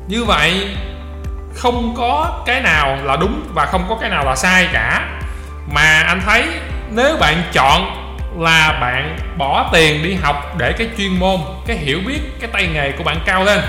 Như 0.08 0.24
vậy, 0.24 0.76
không 1.54 1.94
có 1.96 2.42
cái 2.46 2.60
nào 2.60 2.98
là 3.02 3.16
đúng 3.16 3.44
và 3.54 3.66
không 3.66 3.86
có 3.88 3.96
cái 4.00 4.10
nào 4.10 4.24
là 4.24 4.36
sai 4.36 4.68
cả. 4.72 5.08
Mà 5.72 6.02
anh 6.02 6.20
thấy 6.26 6.44
nếu 6.90 7.16
bạn 7.20 7.42
chọn 7.52 7.96
là 8.38 8.78
bạn 8.80 9.18
bỏ 9.38 9.70
tiền 9.72 10.02
đi 10.02 10.14
học 10.14 10.54
để 10.58 10.72
cái 10.72 10.88
chuyên 10.98 11.18
môn, 11.18 11.40
cái 11.66 11.76
hiểu 11.76 11.98
biết, 12.06 12.20
cái 12.40 12.50
tay 12.52 12.68
nghề 12.74 12.92
của 12.92 13.04
bạn 13.04 13.20
cao 13.26 13.44
lên 13.44 13.60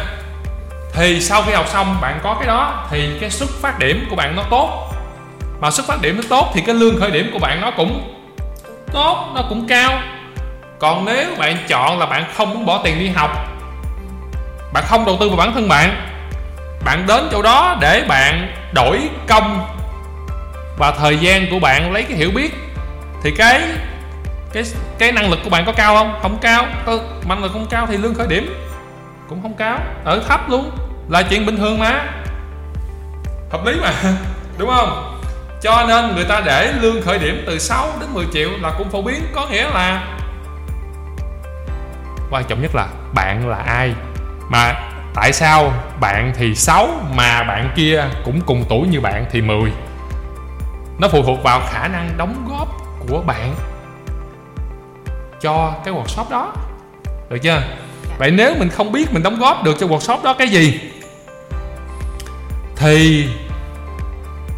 thì 0.94 1.22
sau 1.22 1.44
khi 1.44 1.52
học 1.52 1.68
xong, 1.68 1.98
bạn 2.02 2.20
có 2.24 2.34
cái 2.40 2.48
đó, 2.48 2.88
thì 2.90 3.18
cái 3.22 3.30
xuất 3.30 3.50
phát 3.62 3.80
điểm 3.80 4.08
của 4.10 4.16
bạn 4.16 4.36
nó 4.36 4.44
tốt. 4.50 4.88
Mà 5.60 5.72
xuất 5.72 5.88
phát 5.88 6.02
điểm 6.02 6.18
nó 6.18 6.24
tốt 6.30 6.52
thì 6.54 6.62
cái 6.62 6.76
lương 6.76 7.00
khởi 7.00 7.12
điểm 7.12 7.30
của 7.34 7.40
bạn 7.40 7.62
nó 7.62 7.72
cũng 7.72 8.16
tốt, 8.94 9.32
nó 9.36 9.42
cũng 9.50 9.68
cao. 9.68 10.00
Còn 10.80 11.06
nếu 11.06 11.36
bạn 11.38 11.58
chọn 11.68 12.00
là 12.00 12.06
bạn 12.06 12.26
không 12.36 12.50
muốn 12.50 12.66
bỏ 12.66 12.82
tiền 12.84 13.00
đi 13.00 13.08
học, 13.08 13.32
bạn 14.74 14.84
không 14.88 15.06
đầu 15.06 15.18
tư 15.20 15.30
vào 15.30 15.38
bản 15.38 15.54
thân 15.54 15.70
bạn 15.70 16.08
bạn 16.86 17.06
đến 17.08 17.28
chỗ 17.32 17.42
đó 17.42 17.78
để 17.82 18.06
bạn 18.08 18.54
đổi 18.74 19.00
công 19.28 19.68
và 20.78 20.92
thời 20.92 21.18
gian 21.18 21.46
của 21.52 21.60
bạn 21.60 21.94
lấy 21.94 22.04
cái 22.04 22.18
hiểu 22.18 22.32
biết, 22.36 22.54
thì 23.24 23.32
cái 23.38 23.62
cái 24.54 24.64
cái 24.98 25.12
năng 25.12 25.30
lực 25.30 25.40
của 25.44 25.50
bạn 25.50 25.66
có 25.66 25.72
cao 25.72 25.96
không? 25.96 26.20
Không 26.22 26.38
cao. 26.42 26.66
Ừ, 26.86 27.02
năng 27.28 27.44
lực 27.44 27.52
không 27.54 27.68
cao 27.70 27.88
thì 27.90 27.98
lương 27.98 28.16
khởi 28.16 28.28
điểm 28.28 28.56
cũng 29.32 29.42
không 29.42 29.54
cao 29.54 29.80
ở 30.04 30.24
thấp 30.28 30.50
luôn. 30.50 30.72
Là 31.10 31.24
chuyện 31.24 31.46
bình 31.46 31.58
thường 31.58 31.80
mà. 31.80 32.06
Hợp 33.52 33.66
lý 33.66 33.80
mà. 33.82 33.92
Đúng 34.58 34.70
không? 34.70 35.20
Cho 35.62 35.86
nên 35.88 36.16
người 36.16 36.26
ta 36.26 36.42
để 36.46 36.74
lương 36.82 37.02
khởi 37.02 37.20
điểm 37.20 37.44
từ 37.48 37.60
6 37.60 37.88
đến 38.00 38.10
10 38.14 38.26
triệu 38.34 38.50
là 38.62 38.72
cũng 38.78 38.90
phổ 38.90 39.02
biến, 39.02 39.24
có 39.36 39.48
nghĩa 39.48 39.70
là 39.70 40.18
quan 42.32 42.44
trọng 42.48 42.62
nhất 42.62 42.76
là 42.76 42.88
bạn 43.14 43.50
là 43.50 43.58
ai. 43.58 43.94
Mà 44.50 44.74
tại 45.14 45.34
sao 45.34 45.74
bạn 46.00 46.34
thì 46.36 46.56
6 46.56 46.88
mà 47.16 47.44
bạn 47.44 47.74
kia 47.76 48.04
cũng 48.26 48.42
cùng 48.42 48.66
tuổi 48.70 48.88
như 48.88 49.02
bạn 49.02 49.26
thì 49.32 49.42
10 49.42 49.72
nó 51.00 51.08
phụ 51.08 51.24
thuộc 51.24 51.44
vào 51.44 51.62
khả 51.70 51.88
năng 51.88 52.18
đóng 52.18 52.48
góp 52.50 52.68
của 53.08 53.22
bạn 53.22 53.56
cho 55.42 55.74
cái 55.86 55.94
workshop 55.94 56.30
đó. 56.30 56.54
Được 57.30 57.38
chưa? 57.42 57.62
Vậy 58.22 58.32
nếu 58.32 58.56
mình 58.60 58.70
không 58.70 58.92
biết 58.92 59.14
mình 59.14 59.24
đóng 59.24 59.40
góp 59.40 59.64
được 59.64 59.78
cho 59.80 59.88
workshop 59.88 60.24
đó 60.24 60.34
cái 60.34 60.48
gì 60.48 60.80
thì 62.76 63.28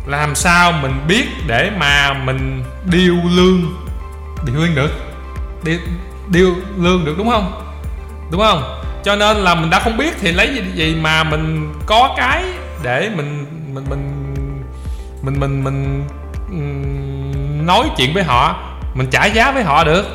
làm 0.05 0.36
sao 0.36 0.72
mình 0.72 0.91
biết 1.08 1.25
để 1.48 1.72
mà 1.77 2.13
mình 2.13 2.63
điêu 2.86 3.15
lương 3.29 3.62
điêu 4.46 4.55
lương 4.55 4.75
được? 4.75 4.91
Điêu, 5.63 5.77
điêu 6.27 6.53
lương 6.77 7.05
được 7.05 7.15
đúng 7.17 7.29
không? 7.29 7.74
Đúng 8.32 8.41
không? 8.41 8.82
Cho 9.03 9.15
nên 9.15 9.38
là 9.38 9.55
mình 9.55 9.70
đã 9.70 9.79
không 9.79 9.98
biết 9.98 10.13
thì 10.22 10.32
lấy 10.32 10.53
gì, 10.55 10.62
gì 10.74 10.96
mà 10.96 11.24
mình 11.24 11.74
có 11.86 12.13
cái 12.17 12.43
để 12.84 13.10
mình 13.15 13.46
mình 13.74 13.86
mình 13.89 14.34
mình 15.22 15.39
mình 15.39 15.63
mình, 15.63 16.03
mình 16.50 17.65
nói 17.65 17.89
chuyện 17.98 18.13
với 18.13 18.24
họ 18.24 18.55
mình 18.93 19.08
trả 19.12 19.25
giá 19.25 19.51
với 19.51 19.63
họ 19.63 19.84
được. 19.84 20.05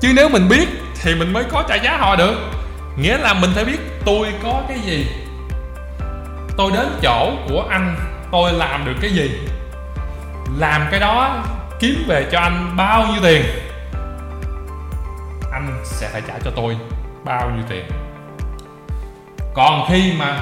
Chứ 0.00 0.12
nếu 0.16 0.28
mình 0.28 0.48
biết 0.48 0.68
thì 1.02 1.14
mình 1.14 1.32
mới 1.32 1.44
có 1.44 1.64
trả 1.68 1.74
giá 1.74 1.96
họ 1.96 2.16
được. 2.16 2.34
Nghĩa 2.96 3.18
là 3.18 3.34
mình 3.34 3.50
phải 3.54 3.64
biết 3.64 3.78
tôi 4.04 4.28
có 4.42 4.62
cái 4.68 4.78
gì. 4.78 5.06
Tôi 6.56 6.72
đến 6.74 6.86
chỗ 7.02 7.32
của 7.48 7.66
anh, 7.70 7.96
tôi 8.32 8.52
làm 8.52 8.84
được 8.84 8.94
cái 9.00 9.10
gì. 9.10 9.30
Làm 10.58 10.86
cái 10.90 11.00
đó, 11.00 11.44
kiếm 11.80 12.04
về 12.08 12.26
cho 12.32 12.40
anh 12.40 12.76
bao 12.76 13.06
nhiêu 13.06 13.22
tiền? 13.22 13.42
Anh 15.52 15.82
sẽ 15.84 16.08
phải 16.12 16.22
trả 16.28 16.34
cho 16.44 16.50
tôi 16.56 16.76
bao 17.24 17.50
nhiêu 17.50 17.64
tiền? 17.68 17.84
Còn 19.54 19.88
khi 19.88 20.12
mà 20.18 20.40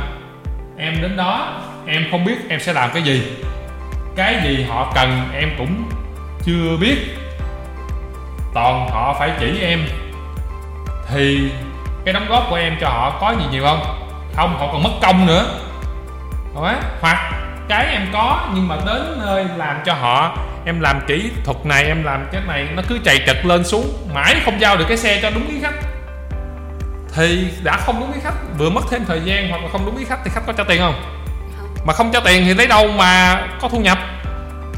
em 0.79 1.03
đến 1.03 1.17
đó, 1.17 1.63
em 1.87 2.05
không 2.11 2.25
biết 2.25 2.49
em 2.49 2.61
sẽ 2.61 2.73
làm 2.73 2.91
cái 2.95 3.03
gì. 3.03 3.23
Cái 4.17 4.41
gì 4.45 4.67
họ 4.69 4.93
cần 4.95 5.29
em 5.35 5.51
cũng 5.59 5.91
chưa 6.45 6.77
biết. 6.81 6.97
Toàn 8.55 8.89
họ 8.91 9.17
phải 9.19 9.31
chỉ 9.41 9.61
em 9.61 9.81
thì 11.09 11.51
cái 12.05 12.13
đóng 12.15 12.27
góp 12.29 12.47
của 12.51 12.57
em 12.57 12.77
cho 12.81 12.89
họ 12.89 13.19
có 13.21 13.35
gì 13.39 13.45
nhiều 13.51 13.65
không? 13.65 13.83
Không 14.37 14.59
họ 14.59 14.67
còn 14.73 14.83
mất 14.83 14.91
công 15.03 15.27
nữa. 15.27 15.47
Đúng 16.55 16.65
hoặc 17.01 17.33
cái 17.69 17.87
em 17.87 18.07
có 18.13 18.49
nhưng 18.55 18.69
mà 18.69 18.77
đến 18.87 19.21
nơi 19.27 19.45
làm 19.57 19.77
cho 19.87 19.95
họ 19.95 20.39
em 20.67 20.81
làm 20.81 21.01
kỹ 21.07 21.31
thuật 21.45 21.67
này 21.67 21.85
em 21.85 22.05
làm 22.05 22.29
cái 22.33 22.43
này 22.47 22.69
nó 22.77 22.83
cứ 22.89 22.99
chạy 23.05 23.23
trật 23.27 23.47
lên 23.47 23.65
xuống 23.65 23.93
mãi 24.15 24.37
không 24.45 24.61
giao 24.61 24.77
được 24.77 24.85
cái 24.89 24.97
xe 24.97 25.19
cho 25.23 25.31
đúng 25.31 25.49
ý 25.49 25.55
khách. 25.63 25.75
Thì 27.15 27.49
đã 27.63 27.77
không 27.77 28.01
đúng 28.01 28.13
ý 28.13 28.21
khách 28.23 28.59
vừa 28.59 28.71
mất 28.71 28.85
thêm 28.91 29.05
thời 29.05 29.21
gian 29.25 29.51
hoặc 29.51 29.63
là 29.63 29.69
không 29.73 29.87
đúng 29.87 29.97
ý 29.97 30.05
khách 30.05 30.19
thì 30.25 30.31
khách 30.35 30.47
có 30.47 30.53
cho 30.53 30.65
tiền 30.65 30.81
không. 30.81 30.95
Mà 31.85 31.93
không 31.93 32.11
cho 32.13 32.21
tiền 32.21 32.45
thì 32.45 32.55
lấy 32.55 32.67
đâu 32.67 32.89
mà 32.89 33.43
có 33.61 33.69
thu 33.69 33.79
nhập? 33.79 33.99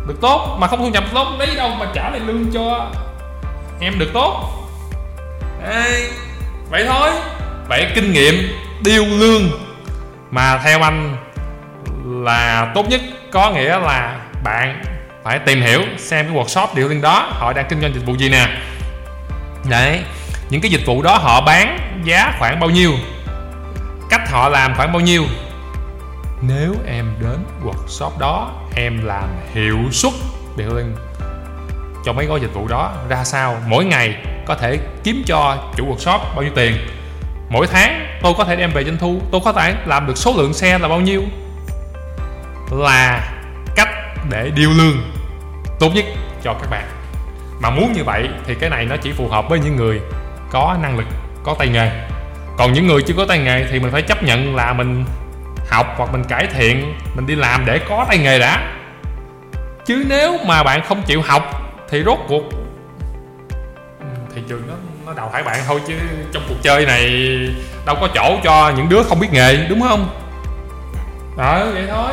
Được 0.09 0.21
tốt 0.21 0.57
mà 0.61 0.67
không 0.67 0.79
thu 0.79 0.89
nhập 0.89 1.05
tốt 1.15 1.27
lấy 1.39 1.55
đâu 1.57 1.71
mà 1.81 1.87
trả 1.95 2.11
lại 2.11 2.21
lương 2.21 2.45
cho 2.55 2.87
em 3.81 3.99
được 3.99 4.11
tốt 4.15 4.55
Ê, 5.65 6.11
vậy 6.71 6.85
thôi. 6.87 7.11
Vậy 7.69 7.87
kinh 7.95 8.13
nghiệm 8.13 8.35
điêu 8.85 9.05
lương 9.05 9.43
mà 10.31 10.59
theo 10.65 10.83
anh 10.83 11.17
là 12.05 12.73
tốt 12.75 12.89
nhất 12.89 13.01
có 13.33 13.51
nghĩa 13.51 13.79
là 13.79 14.17
bạn 14.45 14.83
phải 15.25 15.39
tìm 15.39 15.61
hiểu 15.61 15.83
xem 15.99 16.27
cái 16.27 16.37
workshop 16.37 16.67
điêu 16.75 16.89
lương 16.89 17.01
đó 17.01 17.29
họ 17.33 17.53
đang 17.53 17.67
kinh 17.69 17.81
doanh 17.81 17.95
dịch 17.95 18.07
vụ 18.07 18.15
gì 18.15 18.29
nè. 18.29 18.49
Đấy 19.71 20.01
những 20.51 20.61
cái 20.61 20.71
dịch 20.71 20.87
vụ 20.87 21.03
đó 21.03 21.19
họ 21.19 21.41
bán 21.41 21.79
giá 22.05 22.35
khoảng 22.39 22.61
bao 22.61 22.71
nhiêu? 22.71 22.93
Cách 24.11 24.31
họ 24.31 24.49
làm 24.49 24.75
khoảng 24.75 24.93
bao 24.93 25.01
nhiêu? 25.01 25.25
Nếu 26.43 26.75
em 26.87 27.15
đến 27.21 27.37
workshop 27.65 28.19
đó 28.19 28.53
em 28.75 29.05
làm 29.05 29.25
hiệu 29.55 29.79
suất 29.93 30.13
điêu 30.57 30.69
lương 30.69 30.95
cho 32.05 32.13
mấy 32.13 32.27
gói 32.27 32.41
dịch 32.41 32.55
vụ 32.55 32.69
đó 32.69 32.93
ra 33.09 33.25
sao? 33.25 33.57
Mỗi 33.67 33.85
ngày 33.85 34.17
có 34.49 34.55
thể 34.55 34.79
kiếm 35.05 35.23
cho 35.27 35.57
chủ 35.77 35.95
workshop 35.95 36.19
bao 36.35 36.43
nhiêu 36.43 36.53
tiền. 36.55 36.75
Mỗi 37.51 37.67
tháng 37.67 38.07
tôi 38.23 38.35
có 38.39 38.45
thể 38.45 38.57
đem 38.57 38.71
về 38.71 38.85
doanh 38.85 38.99
thu, 38.99 39.21
tôi 39.33 39.41
có 39.45 39.53
thể 39.53 39.75
làm 39.87 40.07
được 40.07 40.17
số 40.17 40.35
lượng 40.37 40.55
xe 40.55 40.79
là 40.79 40.89
bao 40.89 41.01
nhiêu. 41.01 41.23
Là 42.71 43.31
cách 43.77 43.89
để 44.31 44.51
điều 44.55 44.71
lương 44.71 45.13
tốt 45.81 45.91
nhất 45.95 46.05
cho 46.43 46.55
các 46.55 46.71
bạn. 46.71 46.85
Mà 47.61 47.71
muốn 47.71 47.93
như 47.93 48.05
vậy 48.05 48.29
thì 48.47 48.55
cái 48.55 48.71
này 48.71 48.85
nó 48.85 48.97
chỉ 48.97 49.13
phù 49.13 49.29
hợp 49.29 49.49
với 49.49 49.59
những 49.59 49.77
người 49.77 50.01
có 50.51 50.77
năng 50.83 50.97
lực, 50.97 51.07
có 51.45 51.55
tay 51.59 51.69
nghề. 51.69 51.91
Còn 52.57 52.73
những 52.73 52.87
người 52.87 53.03
chưa 53.03 53.15
có 53.17 53.25
tay 53.29 53.39
nghề 53.39 53.67
thì 53.71 53.81
mình 53.81 53.93
phải 53.93 54.03
chấp 54.03 54.23
nhận 54.23 54.57
là 54.57 54.73
mình 54.73 55.05
học 55.71 55.95
hoặc 55.97 56.13
mình 56.13 56.25
cải 56.25 56.47
thiện, 56.47 56.95
mình 57.17 57.27
đi 57.27 57.35
làm 57.35 57.67
để 57.67 57.81
có 57.89 58.05
tay 58.09 58.19
nghề 58.19 58.39
đã. 58.39 58.73
Chứ 59.87 60.05
nếu 60.09 60.39
mà 60.47 60.63
bạn 60.63 60.81
không 60.89 61.03
chịu 61.03 61.23
học 61.23 61.43
thì 61.91 62.03
rốt 62.03 62.19
cuộc 62.29 62.43
thị 64.39 64.45
trường 64.49 64.63
nó 64.69 64.75
nó 65.07 65.13
đào 65.13 65.31
thải 65.33 65.43
bạn 65.43 65.61
thôi 65.67 65.81
chứ 65.87 65.95
trong 66.33 66.43
cuộc 66.49 66.55
chơi 66.63 66.87
này 66.87 67.11
đâu 67.87 67.97
có 68.01 68.09
chỗ 68.15 68.39
cho 68.45 68.73
những 68.77 68.89
đứa 68.89 69.03
không 69.03 69.21
biết 69.21 69.29
nghề 69.33 69.57
đúng 69.57 69.81
không? 69.81 70.09
Đó 71.37 71.67
vậy 71.73 71.87
thôi. 71.91 72.13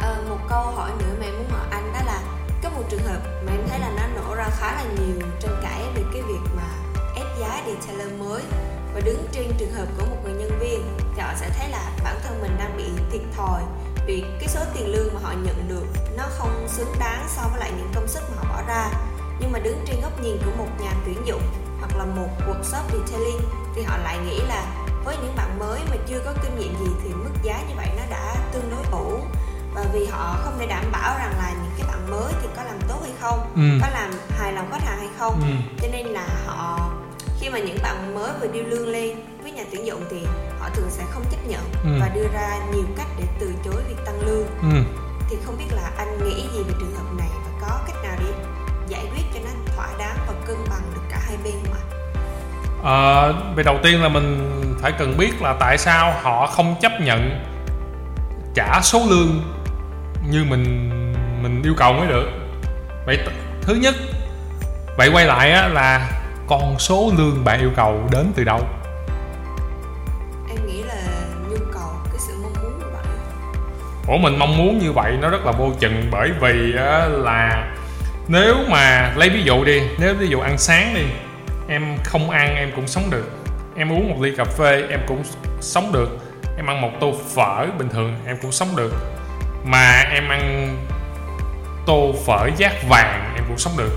À, 0.00 0.14
một 0.28 0.38
câu 0.48 0.62
hỏi 0.62 0.90
nữa 0.98 1.14
mà 1.20 1.26
em 1.26 1.34
muốn 1.38 1.50
hỏi 1.50 1.66
anh 1.70 1.92
đó 1.92 2.00
là 2.06 2.20
có 2.62 2.70
một 2.70 2.82
trường 2.90 3.02
hợp 3.02 3.20
mà 3.46 3.52
em 3.52 3.60
thấy 3.68 3.78
là 3.78 3.90
nó 3.96 4.02
nổ 4.16 4.34
ra 4.34 4.46
khá 4.58 4.72
là 4.72 4.82
nhiều 4.82 5.26
tranh 5.40 5.60
cãi 5.62 5.80
về 5.94 6.02
cái 6.12 6.22
việc 6.22 6.50
mà 6.56 6.68
ép 7.16 7.26
giá 7.40 7.62
detailer 7.66 8.12
mới. 8.18 8.42
Và 8.94 9.00
đứng 9.04 9.26
trên 9.32 9.52
trường 9.58 9.72
hợp 9.72 9.86
của 9.98 10.06
một 10.06 10.16
người 10.24 10.32
nhân 10.32 10.58
viên 10.60 10.96
thì 11.16 11.22
họ 11.22 11.32
sẽ 11.36 11.48
thấy 11.58 11.68
là 11.68 11.90
bản 12.04 12.16
thân 12.24 12.40
mình 12.42 12.56
đang 12.58 12.76
bị 12.76 12.84
thiệt 13.12 13.22
thòi 13.36 13.62
vì 14.06 14.24
cái 14.40 14.48
số 14.48 14.60
tiền 14.74 14.92
lương 14.92 15.14
mà 15.14 15.20
họ 15.22 15.32
nhận 15.32 15.68
được 15.68 15.84
nó 16.16 16.24
không 16.28 16.66
xứng 16.68 16.92
đáng 17.00 17.26
so 17.28 17.42
với 17.50 17.60
lại 17.60 17.70
những 17.76 17.90
công 17.94 18.08
sức 18.08 18.22
mà 18.30 18.36
họ 18.36 18.54
bỏ 18.54 18.62
ra 18.68 18.90
nhưng 19.40 19.52
mà 19.52 19.58
đứng 19.58 19.78
trên 19.86 20.00
góc 20.02 20.22
nhìn 20.22 20.38
của 20.44 20.50
một 20.58 20.68
nhà 20.80 20.90
tuyển 21.04 21.18
dụng 21.26 21.42
hoặc 21.80 21.96
là 21.98 22.04
một 22.04 22.28
workshop 22.48 22.82
detailing 22.92 23.40
thì 23.74 23.82
họ 23.82 23.96
lại 23.98 24.18
nghĩ 24.18 24.40
là 24.48 24.64
với 25.04 25.16
những 25.22 25.36
bạn 25.36 25.58
mới 25.58 25.80
mà 25.90 25.96
chưa 26.08 26.20
có 26.24 26.32
kinh 26.42 26.58
nghiệm 26.58 26.74
gì 26.84 26.90
thì 27.02 27.08
mức 27.14 27.30
giá 27.42 27.62
như 27.68 27.74
vậy 27.76 27.88
nó 27.96 28.02
đã 28.10 28.34
tương 28.52 28.70
đối 28.70 28.84
ổn 28.92 29.28
và 29.74 29.84
vì 29.92 30.06
họ 30.06 30.36
không 30.44 30.58
thể 30.58 30.66
đảm 30.66 30.84
bảo 30.92 31.18
rằng 31.18 31.32
là 31.38 31.50
những 31.62 31.72
cái 31.78 31.88
bạn 31.88 32.10
mới 32.10 32.32
thì 32.42 32.48
có 32.56 32.62
làm 32.62 32.76
tốt 32.88 32.98
hay 33.02 33.12
không 33.20 33.38
Ừ. 33.56 33.62
có 33.82 33.88
làm 33.92 34.10
hài 34.38 34.52
lòng 34.52 34.68
khách 34.72 34.82
hàng 34.84 34.98
hay 34.98 35.08
không 35.18 35.40
ừ. 35.40 35.48
cho 35.82 35.88
nên 35.92 36.06
là 36.06 36.26
họ 36.46 36.90
khi 37.40 37.48
mà 37.48 37.58
những 37.58 37.78
bạn 37.82 38.14
mới 38.14 38.30
vừa 38.40 38.46
điêu 38.46 38.64
lương 38.64 38.88
lên 38.88 39.16
với 39.42 39.52
nhà 39.52 39.64
tuyển 39.70 39.86
dụng 39.86 40.04
thì 40.10 40.26
họ 40.60 40.68
thường 40.74 40.90
sẽ 40.90 41.04
không 41.10 41.24
chấp 41.30 41.46
nhận 41.48 41.60
Ừ. 41.84 41.90
và 42.00 42.08
đưa 42.08 42.26
ra 42.32 42.58
nhiều 42.74 42.84
cách 42.96 43.06
để 43.18 43.24
từ 43.40 43.52
chối 43.64 43.82
việc 43.88 43.96
tăng 44.06 44.20
lương 44.26 44.46
Ừ. 44.62 44.82
thì 45.30 45.36
không 45.46 45.56
biết 45.58 45.66
là 45.70 45.90
anh 45.96 46.24
nghĩ 46.24 46.48
gì 46.54 46.62
về 46.62 46.72
trường 46.80 46.94
hợp 46.96 47.14
này 47.18 47.28
và 47.44 47.50
có 47.68 47.78
cách 47.86 47.96
nào 48.02 48.16
để 48.18 48.32
cân 50.48 50.56
bằng 50.70 50.82
được 50.94 51.00
cả 51.10 51.18
hai 51.26 51.36
bên 51.44 51.52
không 51.64 51.74
ạ? 51.74 51.82
Ờ, 52.82 53.34
về 53.56 53.62
đầu 53.62 53.78
tiên 53.82 54.02
là 54.02 54.08
mình 54.08 54.50
phải 54.82 54.92
cần 54.92 55.16
biết 55.18 55.42
là 55.42 55.56
tại 55.60 55.78
sao 55.78 56.14
họ 56.22 56.46
không 56.46 56.74
chấp 56.80 56.92
nhận 57.00 57.44
trả 58.54 58.80
số 58.82 59.00
lương 59.10 59.42
như 60.30 60.44
mình 60.44 60.90
mình 61.42 61.62
yêu 61.62 61.74
cầu 61.76 61.92
mới 61.92 62.06
được. 62.06 62.28
Vậy 63.06 63.18
thứ 63.62 63.74
nhất 63.74 63.94
vậy 64.96 65.10
quay 65.12 65.26
lại 65.26 65.50
á, 65.50 65.68
là 65.68 66.10
con 66.46 66.78
số 66.78 67.12
lương 67.16 67.44
bạn 67.44 67.60
yêu 67.60 67.70
cầu 67.76 68.08
đến 68.12 68.32
từ 68.36 68.44
đâu? 68.44 68.60
Em 70.48 70.66
nghĩ 70.66 70.82
là 70.82 70.94
nhu 71.50 71.56
cầu 71.72 71.90
cái 72.04 72.18
sự 72.18 72.34
mong 72.42 72.52
muốn 72.62 72.80
của 72.80 72.90
bạn. 72.94 73.04
Ủa 74.08 74.16
mình 74.18 74.38
mong 74.38 74.56
muốn 74.56 74.78
như 74.78 74.92
vậy 74.92 75.16
nó 75.20 75.30
rất 75.30 75.44
là 75.44 75.52
vô 75.52 75.70
chừng 75.80 76.08
bởi 76.10 76.30
vì 76.40 76.76
á, 76.76 77.06
là 77.08 77.74
nếu 78.28 78.56
mà 78.68 79.12
lấy 79.16 79.28
ví 79.28 79.42
dụ 79.42 79.64
đi, 79.64 79.82
nếu 79.98 80.14
ví 80.14 80.26
dụ 80.26 80.40
ăn 80.40 80.58
sáng 80.58 80.94
đi, 80.94 81.04
em 81.68 81.96
không 82.04 82.30
ăn 82.30 82.56
em 82.56 82.72
cũng 82.76 82.88
sống 82.88 83.10
được. 83.10 83.30
Em 83.76 83.92
uống 83.92 84.10
một 84.10 84.16
ly 84.20 84.32
cà 84.36 84.44
phê 84.44 84.82
em 84.90 85.00
cũng 85.06 85.22
sống 85.60 85.92
được. 85.92 86.18
Em 86.56 86.66
ăn 86.66 86.80
một 86.80 86.90
tô 87.00 87.14
phở 87.34 87.66
bình 87.78 87.88
thường 87.88 88.14
em 88.26 88.36
cũng 88.42 88.52
sống 88.52 88.76
được. 88.76 88.94
Mà 89.64 90.04
em 90.12 90.28
ăn 90.28 90.76
tô 91.86 92.14
phở 92.26 92.48
giác 92.56 92.72
vàng 92.88 93.32
em 93.36 93.44
cũng 93.48 93.58
sống 93.58 93.72
được. 93.76 93.92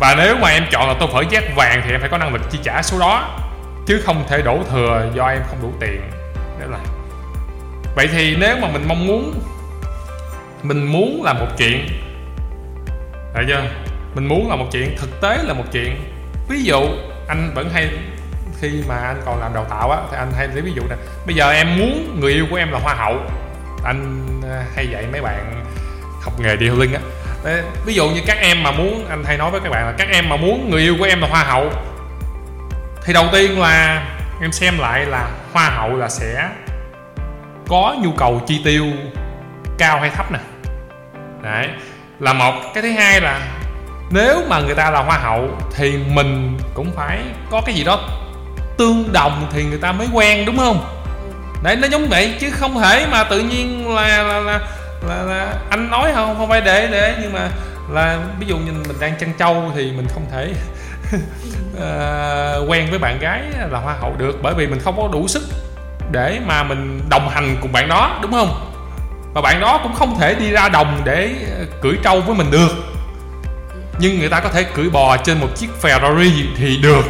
Và 0.00 0.14
nếu 0.18 0.36
mà 0.36 0.48
em 0.48 0.64
chọn 0.70 0.88
là 0.88 0.94
tô 1.00 1.06
phở 1.12 1.22
giác 1.30 1.44
vàng 1.56 1.82
thì 1.84 1.90
em 1.92 2.00
phải 2.00 2.08
có 2.08 2.18
năng 2.18 2.32
lực 2.32 2.42
chi 2.50 2.58
trả 2.62 2.82
số 2.82 2.98
đó, 2.98 3.38
chứ 3.86 4.02
không 4.04 4.24
thể 4.28 4.42
đổ 4.42 4.58
thừa 4.70 5.10
do 5.14 5.26
em 5.26 5.42
không 5.48 5.62
đủ 5.62 5.72
tiền. 5.80 6.00
Để 6.60 6.66
làm 6.70 6.80
vậy 7.96 8.08
thì 8.12 8.36
nếu 8.36 8.56
mà 8.56 8.68
mình 8.68 8.84
mong 8.88 9.06
muốn, 9.06 9.34
mình 10.62 10.84
muốn 10.84 11.22
làm 11.24 11.38
một 11.38 11.48
chuyện 11.58 12.01
Thấy 13.34 13.44
chưa 13.48 13.62
mình 14.14 14.26
muốn 14.26 14.50
là 14.50 14.56
một 14.56 14.66
chuyện 14.72 14.96
thực 14.98 15.20
tế 15.20 15.38
là 15.42 15.54
một 15.54 15.64
chuyện. 15.72 15.96
Ví 16.48 16.62
dụ 16.62 16.80
anh 17.28 17.52
vẫn 17.54 17.70
hay 17.70 17.90
khi 18.60 18.82
mà 18.88 18.96
anh 18.96 19.22
còn 19.24 19.40
làm 19.40 19.54
đào 19.54 19.64
tạo 19.64 19.90
á 19.90 19.98
thì 20.10 20.16
anh 20.16 20.32
hay 20.36 20.48
lấy 20.48 20.60
ví 20.60 20.72
dụ 20.74 20.82
nè. 20.90 20.96
Bây 21.26 21.34
giờ 21.34 21.50
em 21.50 21.78
muốn 21.78 22.20
người 22.20 22.32
yêu 22.32 22.46
của 22.50 22.56
em 22.56 22.72
là 22.72 22.78
hoa 22.78 22.94
hậu. 22.94 23.16
Anh 23.84 24.26
ờ, 24.42 24.62
hay 24.76 24.86
dạy 24.86 25.06
mấy 25.12 25.20
bạn 25.20 25.64
học 26.22 26.40
nghề 26.40 26.56
điêu 26.56 26.76
linh 26.76 26.92
á. 26.92 27.00
Đấy, 27.44 27.62
ví 27.86 27.94
dụ 27.94 28.10
như 28.10 28.20
các 28.26 28.36
em 28.40 28.62
mà 28.62 28.70
muốn 28.70 29.06
anh 29.08 29.24
hay 29.24 29.36
nói 29.36 29.50
với 29.50 29.60
các 29.60 29.70
bạn 29.70 29.86
là 29.86 29.92
các 29.98 30.08
em 30.08 30.28
mà 30.28 30.36
muốn 30.36 30.70
người 30.70 30.82
yêu 30.82 30.96
của 30.98 31.04
em 31.04 31.20
là 31.20 31.28
hoa 31.28 31.44
hậu 31.44 31.70
thì 33.04 33.12
đầu 33.12 33.26
tiên 33.32 33.60
là 33.60 34.06
em 34.40 34.52
xem 34.52 34.78
lại 34.78 35.06
là 35.06 35.30
hoa 35.52 35.70
hậu 35.70 35.96
là 35.96 36.08
sẽ 36.08 36.48
có 37.68 37.96
nhu 38.02 38.12
cầu 38.12 38.42
chi 38.46 38.60
tiêu 38.64 38.86
cao 39.78 40.00
hay 40.00 40.10
thấp 40.10 40.32
nè. 40.32 40.38
Đấy 41.42 41.68
là 42.22 42.32
một. 42.32 42.52
Cái 42.74 42.82
thứ 42.82 42.90
hai 42.90 43.20
là 43.20 43.40
nếu 44.10 44.42
mà 44.48 44.60
người 44.60 44.74
ta 44.74 44.90
là 44.90 45.02
hoa 45.02 45.18
hậu 45.18 45.48
thì 45.74 45.98
mình 46.08 46.58
cũng 46.74 46.92
phải 46.96 47.20
có 47.50 47.62
cái 47.66 47.74
gì 47.74 47.84
đó 47.84 48.08
tương 48.78 49.12
đồng 49.12 49.46
thì 49.52 49.64
người 49.64 49.78
ta 49.78 49.92
mới 49.92 50.06
quen 50.12 50.44
đúng 50.46 50.56
không? 50.56 50.84
Đấy 51.62 51.76
nó 51.76 51.88
giống 51.88 52.08
vậy 52.08 52.34
chứ 52.40 52.50
không 52.50 52.80
thể 52.80 53.06
mà 53.10 53.24
tự 53.24 53.38
nhiên 53.38 53.94
là 53.94 54.22
là 54.22 54.40
là, 54.40 54.60
là, 55.08 55.22
là 55.22 55.54
anh 55.70 55.90
nói 55.90 56.12
không 56.14 56.36
không 56.38 56.48
phải 56.48 56.60
để 56.60 56.88
để 56.92 57.14
nhưng 57.22 57.32
mà 57.32 57.48
là 57.90 58.18
ví 58.40 58.46
dụ 58.46 58.56
như 58.56 58.72
mình 58.72 58.96
đang 59.00 59.18
chăn 59.20 59.32
trâu 59.38 59.72
thì 59.74 59.92
mình 59.92 60.06
không 60.14 60.26
thể 60.32 60.52
ờ, 61.80 62.64
quen 62.68 62.86
với 62.90 62.98
bạn 62.98 63.18
gái 63.20 63.42
là 63.70 63.78
hoa 63.78 63.94
hậu 64.00 64.14
được 64.18 64.38
bởi 64.42 64.54
vì 64.54 64.66
mình 64.66 64.80
không 64.84 64.96
có 64.96 65.08
đủ 65.12 65.28
sức 65.28 65.42
để 66.12 66.40
mà 66.46 66.62
mình 66.62 67.00
đồng 67.08 67.28
hành 67.28 67.56
cùng 67.60 67.72
bạn 67.72 67.88
đó 67.88 68.18
đúng 68.22 68.32
không? 68.32 68.71
Và 69.34 69.40
bạn 69.40 69.60
đó 69.60 69.80
cũng 69.82 69.92
không 69.94 70.18
thể 70.18 70.34
đi 70.34 70.50
ra 70.50 70.68
đồng 70.68 71.00
để 71.04 71.30
ờ, 71.58 71.64
cưỡi 71.80 71.94
trâu 72.02 72.20
với 72.20 72.34
mình 72.34 72.50
được. 72.50 72.70
Nhưng 73.98 74.18
người 74.18 74.28
ta 74.28 74.40
có 74.40 74.48
thể 74.48 74.62
cưỡi 74.62 74.90
bò 74.90 75.16
trên 75.16 75.40
một 75.40 75.48
chiếc 75.56 75.68
Ferrari 75.82 76.46
thì 76.56 76.76
được. 76.76 77.04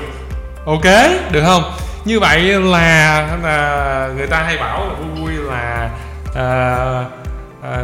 Ok 0.66 0.84
được 1.30 1.42
không? 1.46 1.62
Như 2.04 2.20
vậy 2.20 2.40
là, 2.40 3.28
là 3.42 4.08
người 4.16 4.26
ta 4.26 4.42
hay 4.42 4.56
bảo 4.56 4.86
là 4.86 4.94
vui 4.94 5.20
vui 5.20 5.32
là 5.32 5.90
à, 6.34 6.44
à, 7.62 7.82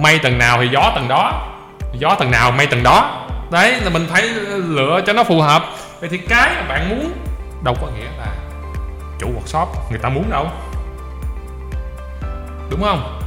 mây 0.00 0.18
tầng 0.18 0.38
nào 0.38 0.58
thì 0.60 0.68
gió 0.72 0.92
tầng 0.94 1.08
đó 1.08 1.46
gió 1.92 2.14
tầng 2.14 2.30
nào 2.30 2.50
mây 2.50 2.66
tầng 2.66 2.82
đó. 2.82 3.26
Đấy 3.50 3.80
là 3.80 3.90
mình 3.90 4.06
phải 4.10 4.22
ờ, 4.50 4.56
lựa 4.56 5.00
cho 5.06 5.12
nó 5.12 5.24
phù 5.24 5.40
hợp. 5.40 5.64
Vậy 6.00 6.08
thì 6.08 6.18
cái 6.18 6.50
mà 6.56 6.62
bạn 6.68 6.88
muốn 6.88 7.12
đâu 7.64 7.74
có 7.80 7.86
nghĩa 7.86 8.08
là 8.18 8.26
chủ 9.18 9.26
workshop 9.26 9.66
người 9.90 9.98
ta 9.98 10.08
muốn 10.08 10.30
đâu. 10.30 10.46
Đúng 12.70 12.82
không? 12.82 13.20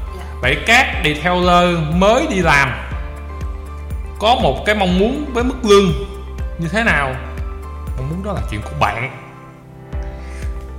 Vậy 0.43 0.58
các 0.65 1.01
detailer 1.03 1.79
mới 1.93 2.27
đi 2.29 2.39
làm. 2.41 2.71
Có 4.19 4.36
một 4.36 4.65
cái 4.65 4.75
mong 4.75 4.99
muốn 4.99 5.25
với 5.34 5.43
mức 5.43 5.56
lương 5.63 5.91
như 6.60 6.67
thế 6.67 6.84
nào? 6.84 7.15
Mong 7.97 8.10
muốn 8.10 8.23
đó 8.23 8.34
là 8.34 8.41
chuyện 8.51 8.62
của 8.62 8.75
bạn. 8.79 9.12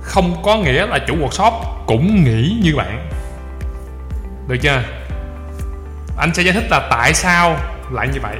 Không 0.01 0.43
có 0.43 0.57
nghĩa 0.57 0.85
là 0.85 0.99
chủ 1.07 1.15
workshop 1.15 1.51
cũng 1.85 2.23
nghĩ 2.23 2.59
như 2.63 2.75
bạn. 2.75 3.09
Được 4.47 4.57
chưa? 4.61 4.81
Anh 6.17 6.33
sẽ 6.33 6.43
giải 6.43 6.53
thích 6.53 6.65
là 6.69 6.87
tại 6.89 7.13
sao 7.13 7.57
lại 7.91 8.07
như 8.13 8.19
vậy. 8.21 8.35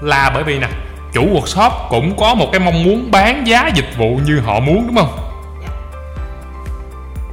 Là 0.00 0.30
bởi 0.34 0.44
vì 0.44 0.58
nè 0.58 0.68
chủ 1.12 1.22
workshop 1.22 1.70
cũng 1.90 2.16
có 2.16 2.34
một 2.34 2.48
cái 2.52 2.60
mong 2.60 2.84
muốn 2.84 3.10
bán 3.10 3.46
giá 3.46 3.70
dịch 3.74 3.96
vụ 3.98 4.20
như 4.24 4.40
họ 4.40 4.60
muốn 4.60 4.86
đúng 4.86 4.96
không? 4.96 5.18
Dạ. 5.62 5.68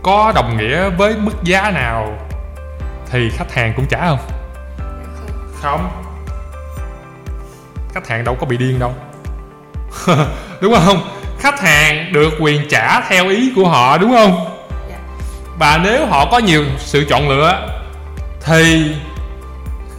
có 0.04 0.32
đồng 0.36 0.58
nghĩa 0.58 0.90
với 0.90 1.16
mức 1.18 1.44
giá 1.44 1.72
nào 1.72 2.27
thì 3.12 3.30
khách 3.30 3.54
hàng 3.54 3.74
cũng 3.76 3.86
trả 3.90 4.08
không? 4.08 4.20
Không. 5.62 5.90
khách 7.94 8.08
hàng 8.08 8.24
đâu 8.24 8.36
có 8.36 8.46
bị 8.46 8.58
điên 8.58 8.80
đâu. 8.80 8.94
Đúng 10.62 10.74
không? 10.74 11.10
Khách 11.40 11.60
hàng 11.60 12.14
được 12.14 12.34
quyền 12.40 12.68
trả 12.70 13.02
theo 13.02 13.30
ý 13.30 13.52
của 13.56 13.70
họ 13.70 13.98
đúng 13.98 14.12
không? 14.12 14.46
Dạ. 14.90 14.98
và 15.60 15.80
nếu 15.84 16.06
họ 16.06 16.26
có 16.32 16.40
nhiều 16.40 16.66
sự 16.78 17.06
chọn 17.10 17.30
lựa 17.30 17.70
thì 18.42 18.96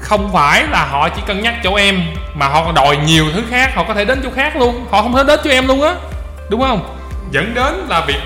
không 0.01 0.33
phải 0.33 0.65
là 0.71 0.85
họ 0.85 1.09
chỉ 1.09 1.23
cân 1.27 1.43
nhắc 1.43 1.55
chỗ 1.65 1.75
em 1.75 2.01
mà 2.35 2.49
họ 2.49 2.73
đòi 2.73 2.97
nhiều 2.97 3.25
thứ 3.35 3.43
khác 3.51 3.75
họ 3.75 3.85
có 3.89 3.95
thể 3.95 4.05
đến 4.05 4.21
chỗ 4.25 4.31
khác 4.35 4.57
luôn. 4.57 4.87
Họ 4.91 5.03
không 5.03 5.13
thể 5.13 5.25
đến 5.27 5.41
chỗ 5.45 5.51
em 5.51 5.67
luôn 5.67 5.83
á. 5.83 5.95
Đúng 6.51 6.61
không? 6.61 6.97
Dẫn 7.31 7.55
đến 7.55 7.87
là 7.89 8.05
việc 8.07 8.21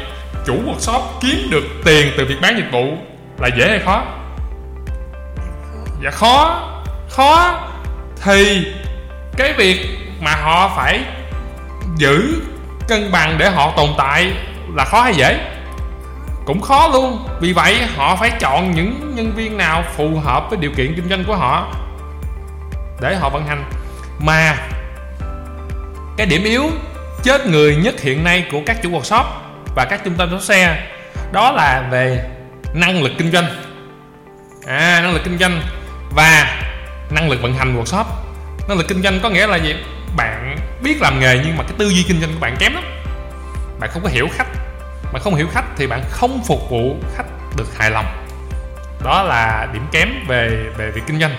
chủ 0.46 0.54
workshop 0.66 1.00
kiếm 1.20 1.48
được 1.50 1.64
tiền 1.84 2.12
từ 2.16 2.24
việc 2.24 2.36
bán 2.42 2.56
dịch 2.56 2.72
vụ 2.72 2.96
là 3.38 3.48
dễ 3.56 3.68
hay 3.68 3.78
khó 3.78 4.02
dạ 6.04 6.10
khó. 6.10 6.68
Khó. 7.08 7.60
Thì 8.22 8.72
cái 9.36 9.52
việc 9.52 9.98
mà 10.20 10.34
họ 10.34 10.72
phải 10.76 11.00
giữ 11.96 12.42
cân 12.88 13.12
bằng 13.12 13.38
để 13.38 13.50
họ 13.50 13.72
tồn 13.76 13.90
tại 13.98 14.32
là 14.74 14.84
khó 14.84 15.00
hay 15.00 15.14
dễ? 15.14 15.40
Cũng 16.44 16.60
khó 16.60 16.88
luôn. 16.92 17.28
Vì 17.40 17.52
vậy, 17.52 17.82
họ 17.96 18.16
phải 18.16 18.30
chọn 18.40 18.74
những 18.74 19.12
nhân 19.14 19.32
viên 19.36 19.56
nào 19.56 19.84
phù 19.96 20.20
hợp 20.24 20.50
với 20.50 20.58
điều 20.58 20.70
kiện 20.76 20.94
kinh 20.94 21.08
doanh 21.08 21.24
của 21.24 21.36
họ 21.36 21.74
để 23.00 23.16
họ 23.16 23.28
vận 23.28 23.46
hành. 23.46 23.64
Mà 24.18 24.56
cái 26.16 26.26
điểm 26.26 26.44
yếu 26.44 26.70
chết 27.22 27.46
người 27.46 27.76
nhất 27.76 28.00
hiện 28.00 28.24
nay 28.24 28.46
của 28.52 28.60
các 28.66 28.82
chủ 28.82 28.90
workshop 28.90 29.24
và 29.76 29.84
các 29.84 30.00
trung 30.04 30.14
tâm 30.14 30.30
sửa 30.30 30.40
xe 30.40 30.86
đó 31.32 31.52
là 31.52 31.88
về 31.90 32.24
năng 32.74 33.02
lực 33.02 33.12
kinh 33.18 33.32
doanh. 33.32 33.46
À 34.66 35.00
năng 35.02 35.12
lực 35.12 35.24
kinh 35.24 35.38
doanh 35.38 35.60
và, 36.14 36.62
năng 37.10 37.30
lực 37.30 37.42
vận 37.42 37.54
hành 37.54 37.82
workshop. 37.82 38.04
Năng 38.68 38.78
lực 38.78 38.88
kinh 38.88 39.02
doanh 39.02 39.20
có 39.22 39.30
nghĩa 39.30 39.46
là 39.46 39.56
gì? 39.56 39.74
Bạn 40.16 40.56
biết 40.82 41.00
làm 41.00 41.20
nghề 41.20 41.40
nhưng 41.44 41.56
mà 41.56 41.64
cái 41.64 41.72
tư 41.78 41.88
duy 41.88 42.02
kinh 42.08 42.20
doanh 42.20 42.32
của 42.32 42.40
bạn 42.40 42.56
kém 42.58 42.74
lắm. 42.74 42.84
Bạn 43.80 43.90
không 43.92 44.02
có 44.02 44.08
hiểu 44.08 44.28
khách. 44.32 44.48
Bạn 45.12 45.22
không 45.22 45.34
hiểu 45.34 45.48
khách 45.52 45.64
thì 45.76 45.86
bạn 45.86 46.02
không 46.10 46.42
phục 46.48 46.70
vụ 46.70 46.96
khách 47.16 47.26
được 47.56 47.78
hài 47.78 47.90
lòng. 47.90 48.06
Đó 49.04 49.22
là 49.22 49.68
điểm 49.72 49.86
kém 49.92 50.08
về 50.28 50.64
về 50.76 50.90
việc 50.90 51.02
kinh 51.06 51.20
doanh. 51.20 51.36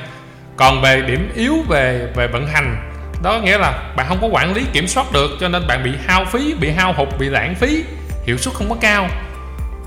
Còn 0.58 0.82
về 0.82 1.02
điểm 1.02 1.32
yếu 1.36 1.56
về 1.70 2.08
về 2.16 2.28
vận 2.28 2.48
hành, 2.48 2.92
đó 3.24 3.40
nghĩa 3.44 3.58
là 3.58 3.94
bạn 3.96 4.06
không 4.10 4.22
có 4.22 4.28
quản 4.28 4.54
lý 4.54 4.66
kiểm 4.74 4.88
soát 4.88 5.12
được 5.14 5.32
cho 5.40 5.48
nên 5.48 5.68
bạn 5.68 5.84
bị 5.84 5.92
hao 6.08 6.26
phí, 6.26 6.54
bị 6.60 6.72
hao 6.72 6.94
hụt, 6.94 7.08
bị 7.20 7.30
lãng 7.30 7.56
phí, 7.56 7.84
hiệu 8.26 8.38
suất 8.38 8.54
không 8.54 8.70
có 8.70 8.76
cao 8.82 9.08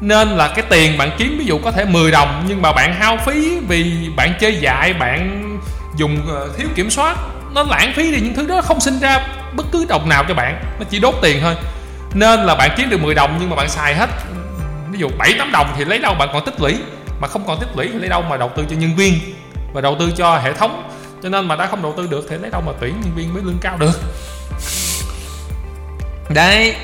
nên 0.01 0.29
là 0.29 0.49
cái 0.49 0.65
tiền 0.69 0.99
bạn 0.99 1.11
kiếm, 1.19 1.37
ví 1.39 1.45
dụ 1.45 1.59
có 1.59 1.73
thể 1.73 1.85
10 1.85 2.11
đồng, 2.11 2.45
nhưng 2.49 2.63
mà 2.63 2.73
bạn 2.73 2.95
hao 2.95 3.17
phí 3.27 3.59
vì 3.69 4.11
bạn 4.17 4.35
chơi 4.41 4.57
dại, 4.57 4.93
bạn 4.93 5.43
dùng 5.97 6.27
ờ, 6.29 6.49
thiếu 6.57 6.69
kiểm 6.75 6.91
soát, 6.91 7.17
nó 7.55 7.63
lãng 7.63 7.93
phí 7.97 8.13
đi 8.13 8.21
những 8.21 8.35
thứ 8.35 8.47
đó, 8.47 8.61
không 8.63 8.81
sinh 8.81 8.99
ra 8.99 9.27
bất 9.57 9.67
cứ 9.73 9.87
đồng 9.89 10.09
nào 10.09 10.25
cho 10.29 10.35
bạn, 10.35 10.63
nó 10.79 10.85
chỉ 10.91 10.99
đốt 10.99 11.15
tiền 11.23 11.39
thôi. 11.41 11.55
Nên 12.15 12.41
là 12.41 12.55
bạn 12.55 12.71
kiếm 12.77 12.91
được 12.91 13.01
10 13.01 13.15
đồng 13.15 13.37
nhưng 13.41 13.51
mà 13.51 13.57
bạn 13.57 13.69
xài 13.69 13.95
hết, 13.95 14.09
ví 14.91 14.99
dụ 14.99 15.09
7 15.19 15.35
8 15.39 15.53
đồng 15.53 15.75
thì 15.77 15.85
lấy 15.85 15.99
đâu, 15.99 16.15
bạn 16.15 16.29
còn 16.33 16.45
tích 16.45 16.61
lũy. 16.61 16.75
Mà 17.21 17.29
không 17.29 17.45
còn 17.47 17.61
tích 17.61 17.69
lũy 17.77 17.89
thì 17.93 17.99
lấy 17.99 18.09
đâu 18.09 18.23
mà 18.23 18.37
đầu 18.37 18.51
tư 18.57 18.65
cho 18.71 18.77
nhân 18.77 18.97
viên 18.97 19.15
và 19.73 19.81
đầu 19.81 19.97
tư 19.99 20.13
cho 20.17 20.39
hệ 20.39 20.53
thống. 20.53 20.91
Cho 21.23 21.29
nên 21.29 21.49
mà 21.49 21.57
đã 21.57 21.67
không 21.67 21.83
đầu 21.83 21.95
tư 21.97 22.07
được 22.07 22.27
thì 22.31 22.37
lấy 22.37 22.51
đâu 22.51 22.63
mà 22.67 22.73
tuyển 22.81 23.01
nhân 23.01 23.13
viên 23.17 23.35
mới 23.35 23.43
lương 23.43 23.59
cao 23.61 23.77
được. 23.79 24.01
Đấy, 26.35 26.75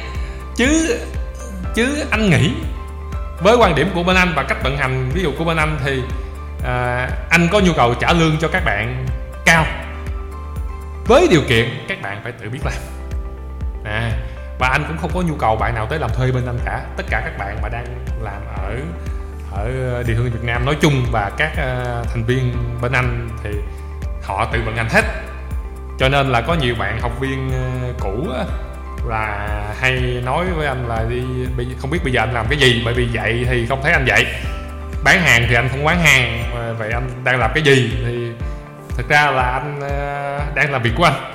chứ 0.57 0.99
chứ 1.75 2.05
anh 2.11 2.31
nghĩ 2.31 2.51
với 3.43 3.57
quan 3.57 3.75
điểm 3.75 3.91
của 3.95 4.03
bên 4.03 4.17
anh 4.17 4.33
và 4.37 4.43
cách 4.43 4.63
vận 4.63 4.77
hành 4.77 5.11
ví 5.15 5.23
dụ 5.23 5.33
của 5.39 5.45
bên 5.45 5.57
anh 5.57 5.79
thì 5.85 6.03
à, 6.65 7.09
anh 7.31 7.49
có 7.53 7.61
nhu 7.61 7.73
cầu 7.77 7.95
trả 7.95 8.13
lương 8.13 8.37
cho 8.41 8.49
các 8.49 8.65
bạn 8.65 9.07
cao. 9.45 9.65
Với 11.07 11.29
điều 11.31 11.43
kiện 11.49 11.69
các 11.89 12.03
bạn 12.03 12.21
phải 12.23 12.33
tự 12.33 12.51
biết 12.51 12.61
làm. 12.65 12.75
À, 13.85 14.13
và 14.59 14.69
anh 14.69 14.85
cũng 14.89 14.99
không 14.99 15.11
có 15.15 15.21
nhu 15.21 15.35
cầu 15.35 15.57
bạn 15.57 15.75
nào 15.75 15.87
tới 15.87 15.99
làm 15.99 16.11
thuê 16.11 16.33
bên 16.33 16.47
anh 16.47 16.59
cả. 16.65 16.81
Tất 16.97 17.05
cả 17.11 17.23
các 17.25 17.39
bạn 17.39 17.59
mà 17.63 17.69
đang 17.69 17.87
làm 18.23 18.43
ở 18.57 18.77
ở 19.53 20.03
địa 20.07 20.15
phương 20.17 20.31
Việt 20.31 20.43
Nam 20.45 20.65
nói 20.65 20.77
chung 20.81 21.07
và 21.11 21.31
các 21.37 21.51
uh, 21.51 22.09
thành 22.09 22.25
viên 22.27 22.55
bên 22.83 22.93
anh 22.93 23.29
thì 23.45 23.51
họ 24.23 24.49
tự 24.53 24.63
vận 24.65 24.77
hành 24.77 24.89
hết. 24.89 25.05
Cho 25.99 26.09
nên 26.09 26.29
là 26.29 26.41
có 26.41 26.55
nhiều 26.55 26.75
bạn 26.79 27.01
học 27.01 27.21
viên 27.21 27.49
uh, 27.49 28.01
cũ 28.01 28.27
uh, 28.31 28.47
là 29.09 29.49
hay 29.81 30.23
nói 30.25 30.45
với 30.57 30.67
anh 30.67 30.89
là 30.89 31.05
đi 31.09 31.23
không 31.79 31.91
biết 31.91 31.99
bây 32.05 32.13
giờ 32.13 32.21
anh 32.21 32.33
làm 32.33 32.47
cái 32.49 32.59
gì, 32.59 32.83
bởi 32.85 32.95
vì 32.95 33.09
dạy 33.13 33.45
thì 33.51 33.67
không 33.67 33.81
thấy 33.83 33.93
anh 33.93 34.05
dạy. 34.05 34.25
Bán 35.05 35.21
hàng 35.21 35.47
thì 35.49 35.55
anh 35.55 35.69
không 35.69 35.85
bán 35.85 36.01
hàng 36.01 36.45
vậy 36.79 36.91
anh 36.93 37.11
đang 37.25 37.39
làm 37.39 37.51
cái 37.55 37.63
gì? 37.63 37.93
Thì 38.07 38.33
thực 38.97 39.09
ra 39.09 39.31
là 39.31 39.43
anh 39.43 39.81
ờ, 39.81 40.41
đang 40.55 40.73
làm 40.73 40.83
việc 40.83 40.93
của 40.97 41.05
anh. 41.05 41.15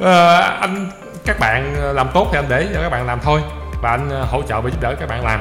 Ờ, 0.00 0.40
anh, 0.60 0.90
các 1.24 1.38
bạn 1.40 1.74
làm 1.94 2.08
tốt 2.14 2.28
thì 2.32 2.38
anh 2.38 2.44
để 2.48 2.68
cho 2.74 2.80
các 2.82 2.88
bạn 2.88 3.06
làm 3.06 3.20
thôi, 3.20 3.40
và 3.82 3.90
anh 3.90 4.10
ờ, 4.10 4.24
hỗ 4.24 4.42
trợ 4.42 4.60
và 4.60 4.70
giúp 4.70 4.80
đỡ 4.80 4.94
các 5.00 5.08
bạn 5.08 5.24
làm. 5.24 5.40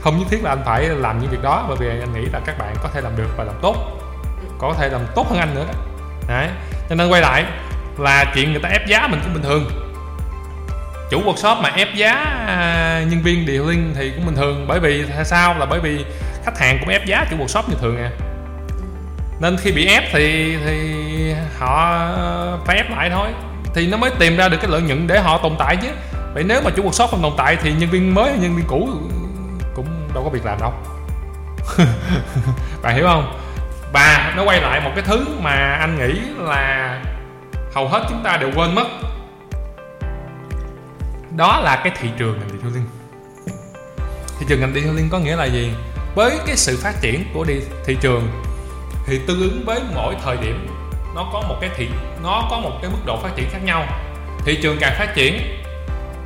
Không 0.00 0.18
nhất 0.18 0.26
thiết 0.30 0.44
là 0.44 0.50
anh 0.50 0.62
phải 0.64 0.82
làm 0.84 1.20
những 1.20 1.30
việc 1.30 1.42
đó, 1.42 1.64
bởi 1.68 1.76
vì 1.80 1.88
anh 1.88 2.14
nghĩ 2.14 2.28
là 2.32 2.40
các 2.46 2.58
bạn 2.58 2.74
có 2.82 2.88
thể 2.94 3.00
làm 3.00 3.16
được 3.16 3.36
và 3.36 3.44
làm 3.44 3.54
tốt, 3.62 3.76
có 4.58 4.74
thể 4.78 4.88
làm 4.88 5.00
tốt 5.14 5.26
hơn 5.30 5.38
anh 5.38 5.54
nữa 5.54 5.66
đấy, 6.28 6.48
cho 6.88 6.94
nên 6.94 7.08
quay 7.08 7.22
lại 7.22 7.44
là 7.98 8.24
chuyện 8.34 8.52
người 8.52 8.62
ta 8.62 8.68
ép 8.68 8.86
giá 8.86 9.06
mình 9.06 9.20
cũng 9.24 9.34
bình 9.34 9.42
thường 9.42 9.87
chủ 11.10 11.22
workshop 11.22 11.62
mà 11.62 11.68
ép 11.68 11.94
giá 11.94 12.12
à, 12.46 13.02
nhân 13.10 13.22
viên 13.22 13.46
điều 13.46 13.66
linh 13.68 13.94
thì 13.96 14.10
cũng 14.10 14.26
bình 14.26 14.36
thường. 14.36 14.64
Bởi 14.68 14.80
vì 14.80 15.04
sao? 15.24 15.58
Là 15.58 15.66
bởi 15.66 15.80
vì 15.80 16.04
khách 16.44 16.58
hàng 16.58 16.78
cũng 16.80 16.88
ép 16.88 17.06
giá 17.06 17.26
chủ 17.30 17.36
workshop 17.36 17.62
như 17.68 17.74
thường 17.80 17.96
à. 17.98 18.10
Nên 19.40 19.56
khi 19.56 19.72
bị 19.72 19.86
ép 19.86 20.04
thì 20.12 20.56
thì 20.64 20.94
họ 21.58 22.08
phải 22.66 22.76
ép 22.76 22.90
lại 22.90 23.10
thôi. 23.10 23.28
Thì 23.74 23.86
nó 23.86 23.96
mới 23.96 24.10
tìm 24.18 24.36
ra 24.36 24.48
được 24.48 24.56
cái 24.60 24.70
lợi 24.70 24.82
nhuận 24.82 25.06
để 25.06 25.20
họ 25.20 25.38
tồn 25.38 25.52
tại 25.58 25.76
chứ. 25.76 25.88
Vậy 26.34 26.44
nếu 26.46 26.60
mà 26.64 26.70
chủ 26.76 26.82
workshop 26.82 27.06
không 27.06 27.22
tồn 27.22 27.32
tại 27.36 27.56
thì 27.62 27.72
nhân 27.72 27.90
viên 27.90 28.14
mới, 28.14 28.32
nhân 28.32 28.56
viên 28.56 28.66
cũ 28.68 28.88
cũng 29.74 29.86
đâu 30.14 30.24
có 30.24 30.30
việc 30.30 30.44
làm 30.44 30.60
đâu. 30.60 30.72
Bạn 32.82 32.96
hiểu 32.96 33.06
không? 33.06 33.38
Và 33.92 34.34
nó 34.36 34.44
quay 34.44 34.60
lại 34.60 34.80
một 34.80 34.90
cái 34.94 35.04
thứ 35.06 35.26
mà 35.42 35.76
anh 35.80 35.98
nghĩ 35.98 36.20
là 36.38 36.94
hầu 37.74 37.88
hết 37.88 38.06
chúng 38.08 38.22
ta 38.22 38.36
đều 38.36 38.50
quên 38.56 38.74
mất 38.74 38.86
đó 41.38 41.60
là 41.64 41.80
cái 41.84 41.92
thị 42.00 42.08
trường 42.18 42.38
ngành 42.38 42.48
detailing 42.48 42.86
thị 44.38 44.46
trường 44.48 44.60
ngành 44.60 44.74
detailing 44.74 45.10
có 45.10 45.18
nghĩa 45.18 45.36
là 45.36 45.44
gì? 45.44 45.70
Với 46.14 46.38
cái 46.46 46.56
sự 46.56 46.78
phát 46.82 46.94
triển 47.00 47.24
của 47.34 47.44
đi, 47.44 47.54
thị 47.86 47.96
trường 48.00 48.28
thì 49.06 49.20
tương 49.26 49.40
ứng 49.40 49.62
với 49.66 49.80
mỗi 49.94 50.14
thời 50.24 50.36
điểm, 50.36 50.66
nó 51.14 51.30
có 51.32 51.42
một 51.48 51.56
cái 51.60 51.70
thị, 51.76 51.88
nó 52.22 52.46
có 52.50 52.58
một 52.58 52.78
cái 52.82 52.90
mức 52.90 52.98
độ 53.06 53.20
phát 53.22 53.36
triển 53.36 53.50
khác 53.50 53.58
nhau. 53.64 53.86
Thị 54.44 54.58
trường 54.62 54.76
càng 54.80 54.94
phát 54.98 55.14
triển 55.14 55.62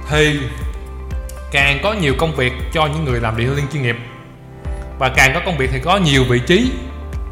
thì 0.08 0.40
càng 1.52 1.78
có 1.82 1.92
nhiều 1.92 2.14
công 2.18 2.36
việc 2.36 2.52
cho 2.72 2.86
những 2.86 3.04
người 3.04 3.20
làm 3.20 3.36
detailing 3.36 3.66
chuyên 3.72 3.82
nghiệp. 3.82 3.96
Và 4.98 5.08
càng 5.08 5.30
có 5.34 5.40
công 5.46 5.56
việc 5.56 5.70
thì 5.72 5.78
có 5.84 5.96
nhiều 5.96 6.24
vị 6.28 6.40
trí 6.46 6.72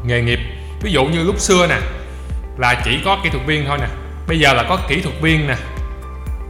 nghề 0.05 0.21
nghiệp. 0.21 0.39
Ví 0.81 0.91
dụ 0.91 1.05
như 1.05 1.23
lúc 1.23 1.39
xưa 1.39 1.67
nè, 1.67 1.77
là 2.57 2.81
chỉ 2.85 2.99
có 3.05 3.19
kỹ 3.23 3.29
thuật 3.29 3.45
viên 3.45 3.65
thôi 3.67 3.77
nè. 3.81 3.87
Bây 4.27 4.39
giờ 4.39 4.53
là 4.53 4.63
có 4.69 4.77
kỹ 4.87 5.01
thuật 5.01 5.21
viên 5.21 5.47
nè 5.47 5.55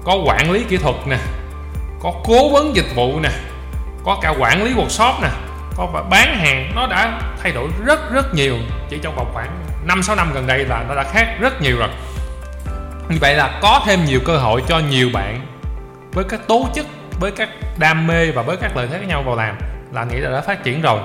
có 0.04 0.16
quản 0.26 0.52
lý 0.52 0.64
kỹ 0.70 0.78
thuật 0.78 0.96
nè, 1.08 1.18
có 2.00 2.14
cố 2.24 2.50
vấn 2.50 2.76
dịch 2.76 2.96
vụ 2.96 3.20
nè, 3.20 3.30
có 4.04 4.20
cả 4.22 4.34
quản 4.40 4.64
lý 4.64 4.74
workshop 4.74 5.22
nè, 5.22 5.30
có 5.76 6.04
bán 6.10 6.38
hàng. 6.38 6.72
Nó 6.76 6.88
đã 6.88 7.22
thay 7.44 7.52
đổi 7.52 7.70
rất 7.86 8.12
rất 8.12 8.34
nhiều. 8.34 8.56
Chỉ 8.90 8.98
trong 9.02 9.16
vòng 9.16 9.30
khoảng 9.34 9.60
5 9.86 10.04
6 10.04 10.16
năm 10.16 10.32
gần 10.34 10.48
đây 10.48 10.66
là 10.66 10.86
nó 10.90 10.96
đã 10.96 11.04
khác 11.04 11.36
rất 11.40 11.62
nhiều 11.62 11.78
rồi. 11.78 11.90
Như 13.10 13.18
vậy 13.22 13.36
là 13.36 13.60
có 13.62 13.82
thêm 13.86 14.06
nhiều 14.06 14.20
cơ 14.26 14.38
hội 14.38 14.64
cho 14.68 14.80
nhiều 14.80 15.10
bạn 15.14 15.48
với 16.14 16.24
các 16.24 16.48
tố 16.48 16.68
chất, 16.74 16.86
với 17.20 17.32
các 17.32 17.50
đam 17.78 18.08
mê 18.08 18.32
và 18.32 18.42
với 18.42 18.58
các 18.58 18.78
lợi 18.78 18.88
thế 18.92 18.98
khác 18.98 19.08
nhau 19.08 19.24
vào 19.24 19.36
làm 19.36 19.58
là 19.92 20.04
nghĩ 20.04 20.18
là 20.18 20.32
đã 20.32 20.42
phát 20.42 20.64
triển 20.64 20.82
rồi. 20.82 21.00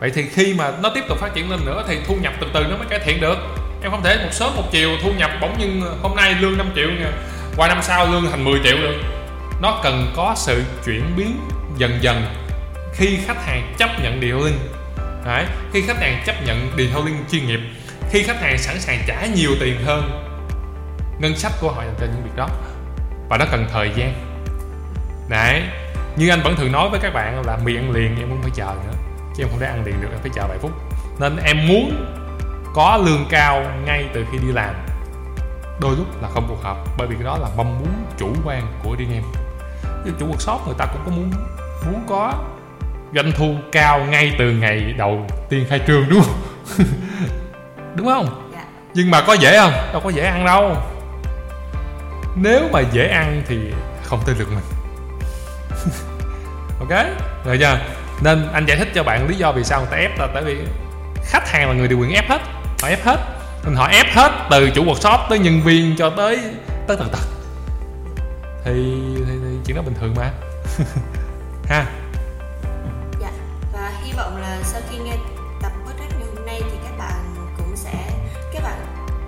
Vậy 0.00 0.10
thì 0.14 0.28
khi 0.28 0.54
mà 0.54 0.70
nó 0.82 0.90
tiếp 0.94 1.04
tục 1.08 1.18
phát 1.18 1.34
triển 1.34 1.50
lên 1.50 1.60
nữa 1.64 1.84
thì 1.88 1.98
thu 2.06 2.14
nhập 2.22 2.32
từ 2.40 2.46
từ 2.54 2.66
nó 2.70 2.76
mới 2.76 2.86
cải 2.90 2.98
thiện 2.98 3.20
được. 3.20 3.38
Em 3.82 3.90
không 3.90 4.02
thể 4.02 4.16
một 4.22 4.32
sớm 4.32 4.56
một 4.56 4.62
chiều 4.70 4.90
thu 5.02 5.12
nhập 5.18 5.30
bỗng 5.40 5.54
nhưng 5.58 5.98
hôm 6.02 6.16
nay 6.16 6.34
lương 6.40 6.58
5 6.58 6.70
triệu 6.74 6.88
qua 7.56 7.68
năm 7.68 7.78
sau 7.82 8.06
lương 8.06 8.30
thành 8.30 8.44
10 8.44 8.60
triệu 8.64 8.76
được. 8.76 8.96
Nó 9.60 9.80
cần 9.82 10.12
có 10.16 10.34
sự 10.36 10.62
chuyển 10.84 11.16
biến 11.16 11.40
dần 11.76 11.98
dần 12.00 12.24
khi 12.94 13.18
khách 13.26 13.46
hàng 13.46 13.74
chấp 13.78 13.90
nhận 14.02 14.20
điều 14.20 14.38
linh. 14.38 14.58
Đấy, 15.24 15.44
khi 15.72 15.82
khách 15.82 16.00
hàng 16.00 16.22
chấp 16.26 16.46
nhận 16.46 16.72
điều 16.76 16.88
linh 17.04 17.24
chuyên 17.30 17.46
nghiệp 17.46 17.60
khi 18.10 18.22
khách 18.22 18.40
hàng 18.40 18.58
sẵn 18.58 18.80
sàng 18.80 19.02
trả 19.06 19.26
nhiều 19.26 19.50
tiền 19.60 19.84
hơn 19.84 20.24
ngân 21.18 21.36
sách 21.36 21.52
của 21.60 21.72
họ 21.72 21.82
dành 21.84 21.94
cho 22.00 22.06
những 22.06 22.22
việc 22.24 22.36
đó. 22.36 22.48
Và 23.28 23.36
nó 23.36 23.44
cần 23.50 23.66
thời 23.72 23.90
gian. 23.96 24.14
Đấy 25.28 25.62
như 26.16 26.28
anh 26.28 26.40
vẫn 26.42 26.56
thường 26.56 26.72
nói 26.72 26.88
với 26.90 27.00
các 27.02 27.14
bạn 27.14 27.42
là 27.46 27.58
mì 27.64 27.76
ăn 27.76 27.90
liền 27.90 28.16
em 28.18 28.28
không 28.28 28.42
phải 28.42 28.50
chờ 28.54 28.74
nữa 28.84 28.92
chứ 29.36 29.44
em 29.44 29.50
không 29.50 29.60
thể 29.60 29.66
ăn 29.66 29.84
liền 29.84 30.00
được 30.00 30.08
em 30.10 30.20
phải 30.22 30.30
chờ 30.34 30.46
vài 30.48 30.58
phút. 30.58 30.70
Nên 31.18 31.36
em 31.44 31.68
muốn 31.68 32.14
có 32.74 33.00
lương 33.04 33.26
cao 33.30 33.62
ngay 33.84 34.04
từ 34.14 34.26
khi 34.32 34.38
đi 34.38 34.52
làm 34.52 34.74
đôi 35.80 35.96
lúc 35.96 36.22
là 36.22 36.28
không 36.28 36.48
phù 36.48 36.56
hợp 36.62 36.76
bởi 36.98 37.06
vì 37.06 37.14
cái 37.14 37.24
đó 37.24 37.38
là 37.38 37.48
mong 37.56 37.78
muốn 37.78 37.88
chủ 38.18 38.28
quan 38.44 38.66
của 38.82 38.96
riêng 38.98 39.12
em 39.12 39.22
chứ 40.04 40.10
chủ 40.18 40.26
workshop 40.26 40.58
người 40.66 40.74
ta 40.78 40.86
cũng 40.86 41.02
có 41.04 41.10
muốn 41.10 41.30
muốn 41.86 42.04
có 42.08 42.34
doanh 43.14 43.32
thu 43.32 43.54
cao 43.72 44.00
ngay 44.00 44.34
từ 44.38 44.50
ngày 44.50 44.94
đầu 44.98 45.26
tiên 45.48 45.66
khai 45.68 45.80
trương 45.86 46.08
đúng 46.08 46.22
không? 46.22 46.34
Đúng 47.94 48.06
không? 48.06 48.50
Dạ. 48.52 48.64
nhưng 48.94 49.10
mà 49.10 49.20
có 49.20 49.32
dễ 49.32 49.58
không? 49.58 49.72
Đâu 49.92 50.00
có 50.04 50.10
dễ 50.10 50.24
ăn 50.24 50.44
đâu. 50.44 50.76
Nếu 52.36 52.68
mà 52.72 52.80
dễ 52.80 53.08
ăn 53.08 53.42
thì 53.46 53.58
không 54.02 54.20
tới 54.26 54.34
lượt 54.38 54.48
mình. 54.54 54.64
Ok? 56.80 57.06
Rồi 57.44 57.58
chưa? 57.58 57.78
Nên 58.20 58.48
anh 58.52 58.66
giải 58.66 58.76
thích 58.76 58.88
cho 58.94 59.02
bạn 59.02 59.28
lý 59.28 59.36
do 59.36 59.52
vì 59.52 59.64
sao 59.64 59.80
người 59.80 59.88
ta 59.90 59.96
ép 59.96 60.18
là 60.18 60.28
tại 60.34 60.42
vì 60.42 60.58
khách 61.24 61.48
hàng 61.48 61.68
là 61.68 61.74
người 61.74 61.88
điều 61.88 61.98
quyền 61.98 62.10
ép 62.10 62.28
hết. 62.28 62.40
Họ 62.82 62.88
ép 62.88 63.04
hết 63.04 63.16
nên 63.64 63.74
họ 63.74 63.86
ép 63.86 64.06
hết 64.14 64.32
từ 64.50 64.70
chủ 64.70 64.84
workshop 64.84 65.18
tới 65.28 65.38
nhân 65.38 65.62
viên 65.62 65.96
cho 65.98 66.10
tới 66.10 66.40
tới 66.86 66.96
tầng 66.96 67.08
tật 67.12 67.18
thì, 68.64 68.72
thì, 69.26 69.32
thì 69.42 69.56
chuyện 69.66 69.76
đó 69.76 69.82
bình 69.82 69.94
thường 70.00 70.14
mà. 70.16 70.30
Ha. 71.64 71.86
Dạ 73.20 73.30
và 73.72 73.92
hy 74.04 74.12
vọng 74.12 74.36
là 74.36 74.58
sau 74.62 74.80
khi 74.90 74.98
nghe 74.98 75.16
tập 75.62 75.72
podcast 75.86 76.12
ngày 76.18 76.28
hôm 76.36 76.46
nay 76.46 76.60
thì 76.70 76.76
các 76.84 76.98
bạn 76.98 77.34
cũng 77.56 77.76
sẽ 77.76 78.10
các 78.52 78.62
bạn 78.62 78.78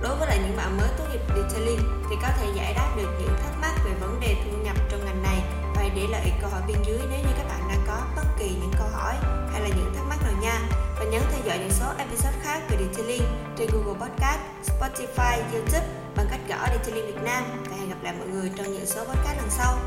đối 0.02 0.16
với 0.16 0.28
lại 0.28 0.38
những 0.42 0.56
bạn 0.56 0.76
mới 0.76 0.88
tốt 0.98 1.04
nghiệp 1.12 1.20
detailing 1.28 1.80
thì 2.10 2.16
có 2.22 2.28
thể 2.40 2.46
giải 2.54 2.74
đáp 2.74 2.88
được 2.96 3.08
những 3.20 3.36
thắc 3.42 3.52
mắc 3.60 3.72
về 3.84 3.90
vấn 4.00 4.20
đề 4.20 4.36
thu 4.44 4.58
nhập 4.64 4.76
trong 4.90 5.04
ngành 5.04 5.22
này 5.22 5.38
và 5.76 5.82
để 5.96 6.06
lại 6.10 6.32
câu 6.40 6.50
hỏi 6.50 6.62
bên 6.68 6.76
dưới 6.86 6.98
nếu 7.10 7.18
như 7.18 7.34
các 7.38 7.48
bạn 7.48 7.68
đang 7.68 7.80
có 7.86 8.00
bất 8.16 8.26
kỳ 8.38 8.48
những 8.48 8.72
câu 8.78 8.88
hỏi 8.92 9.14
hay 9.52 9.60
là 9.60 9.68
những 9.68 9.94
thắc 9.94 10.04
mắc 10.08 10.18
nào 10.22 10.32
nha 10.42 10.73
nhấn 11.14 11.22
theo 11.30 11.40
dõi 11.46 11.58
những 11.58 11.70
số 11.70 11.86
episode 11.98 12.36
khác 12.42 12.60
về 12.70 12.76
Detailing 12.76 13.22
trên 13.58 13.68
Google 13.72 14.00
Podcast, 14.00 14.40
Spotify, 14.64 15.36
YouTube 15.52 15.86
bằng 16.16 16.26
cách 16.30 16.40
gõ 16.48 16.66
Detailing 16.66 17.06
Việt 17.06 17.22
Nam 17.24 17.44
và 17.70 17.76
hẹn 17.76 17.88
gặp 17.88 17.96
lại 18.02 18.14
mọi 18.18 18.28
người 18.28 18.50
trong 18.56 18.72
những 18.72 18.86
số 18.86 19.04
podcast 19.04 19.36
lần 19.36 19.50
sau. 19.50 19.78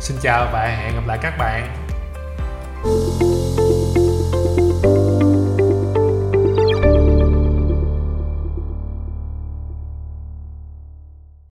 Xin 0.00 0.16
chào 0.22 0.48
và 0.52 0.66
hẹn 0.66 0.94
gặp 0.94 1.02
lại 1.06 1.18
các 1.22 1.34
bạn 1.38 1.76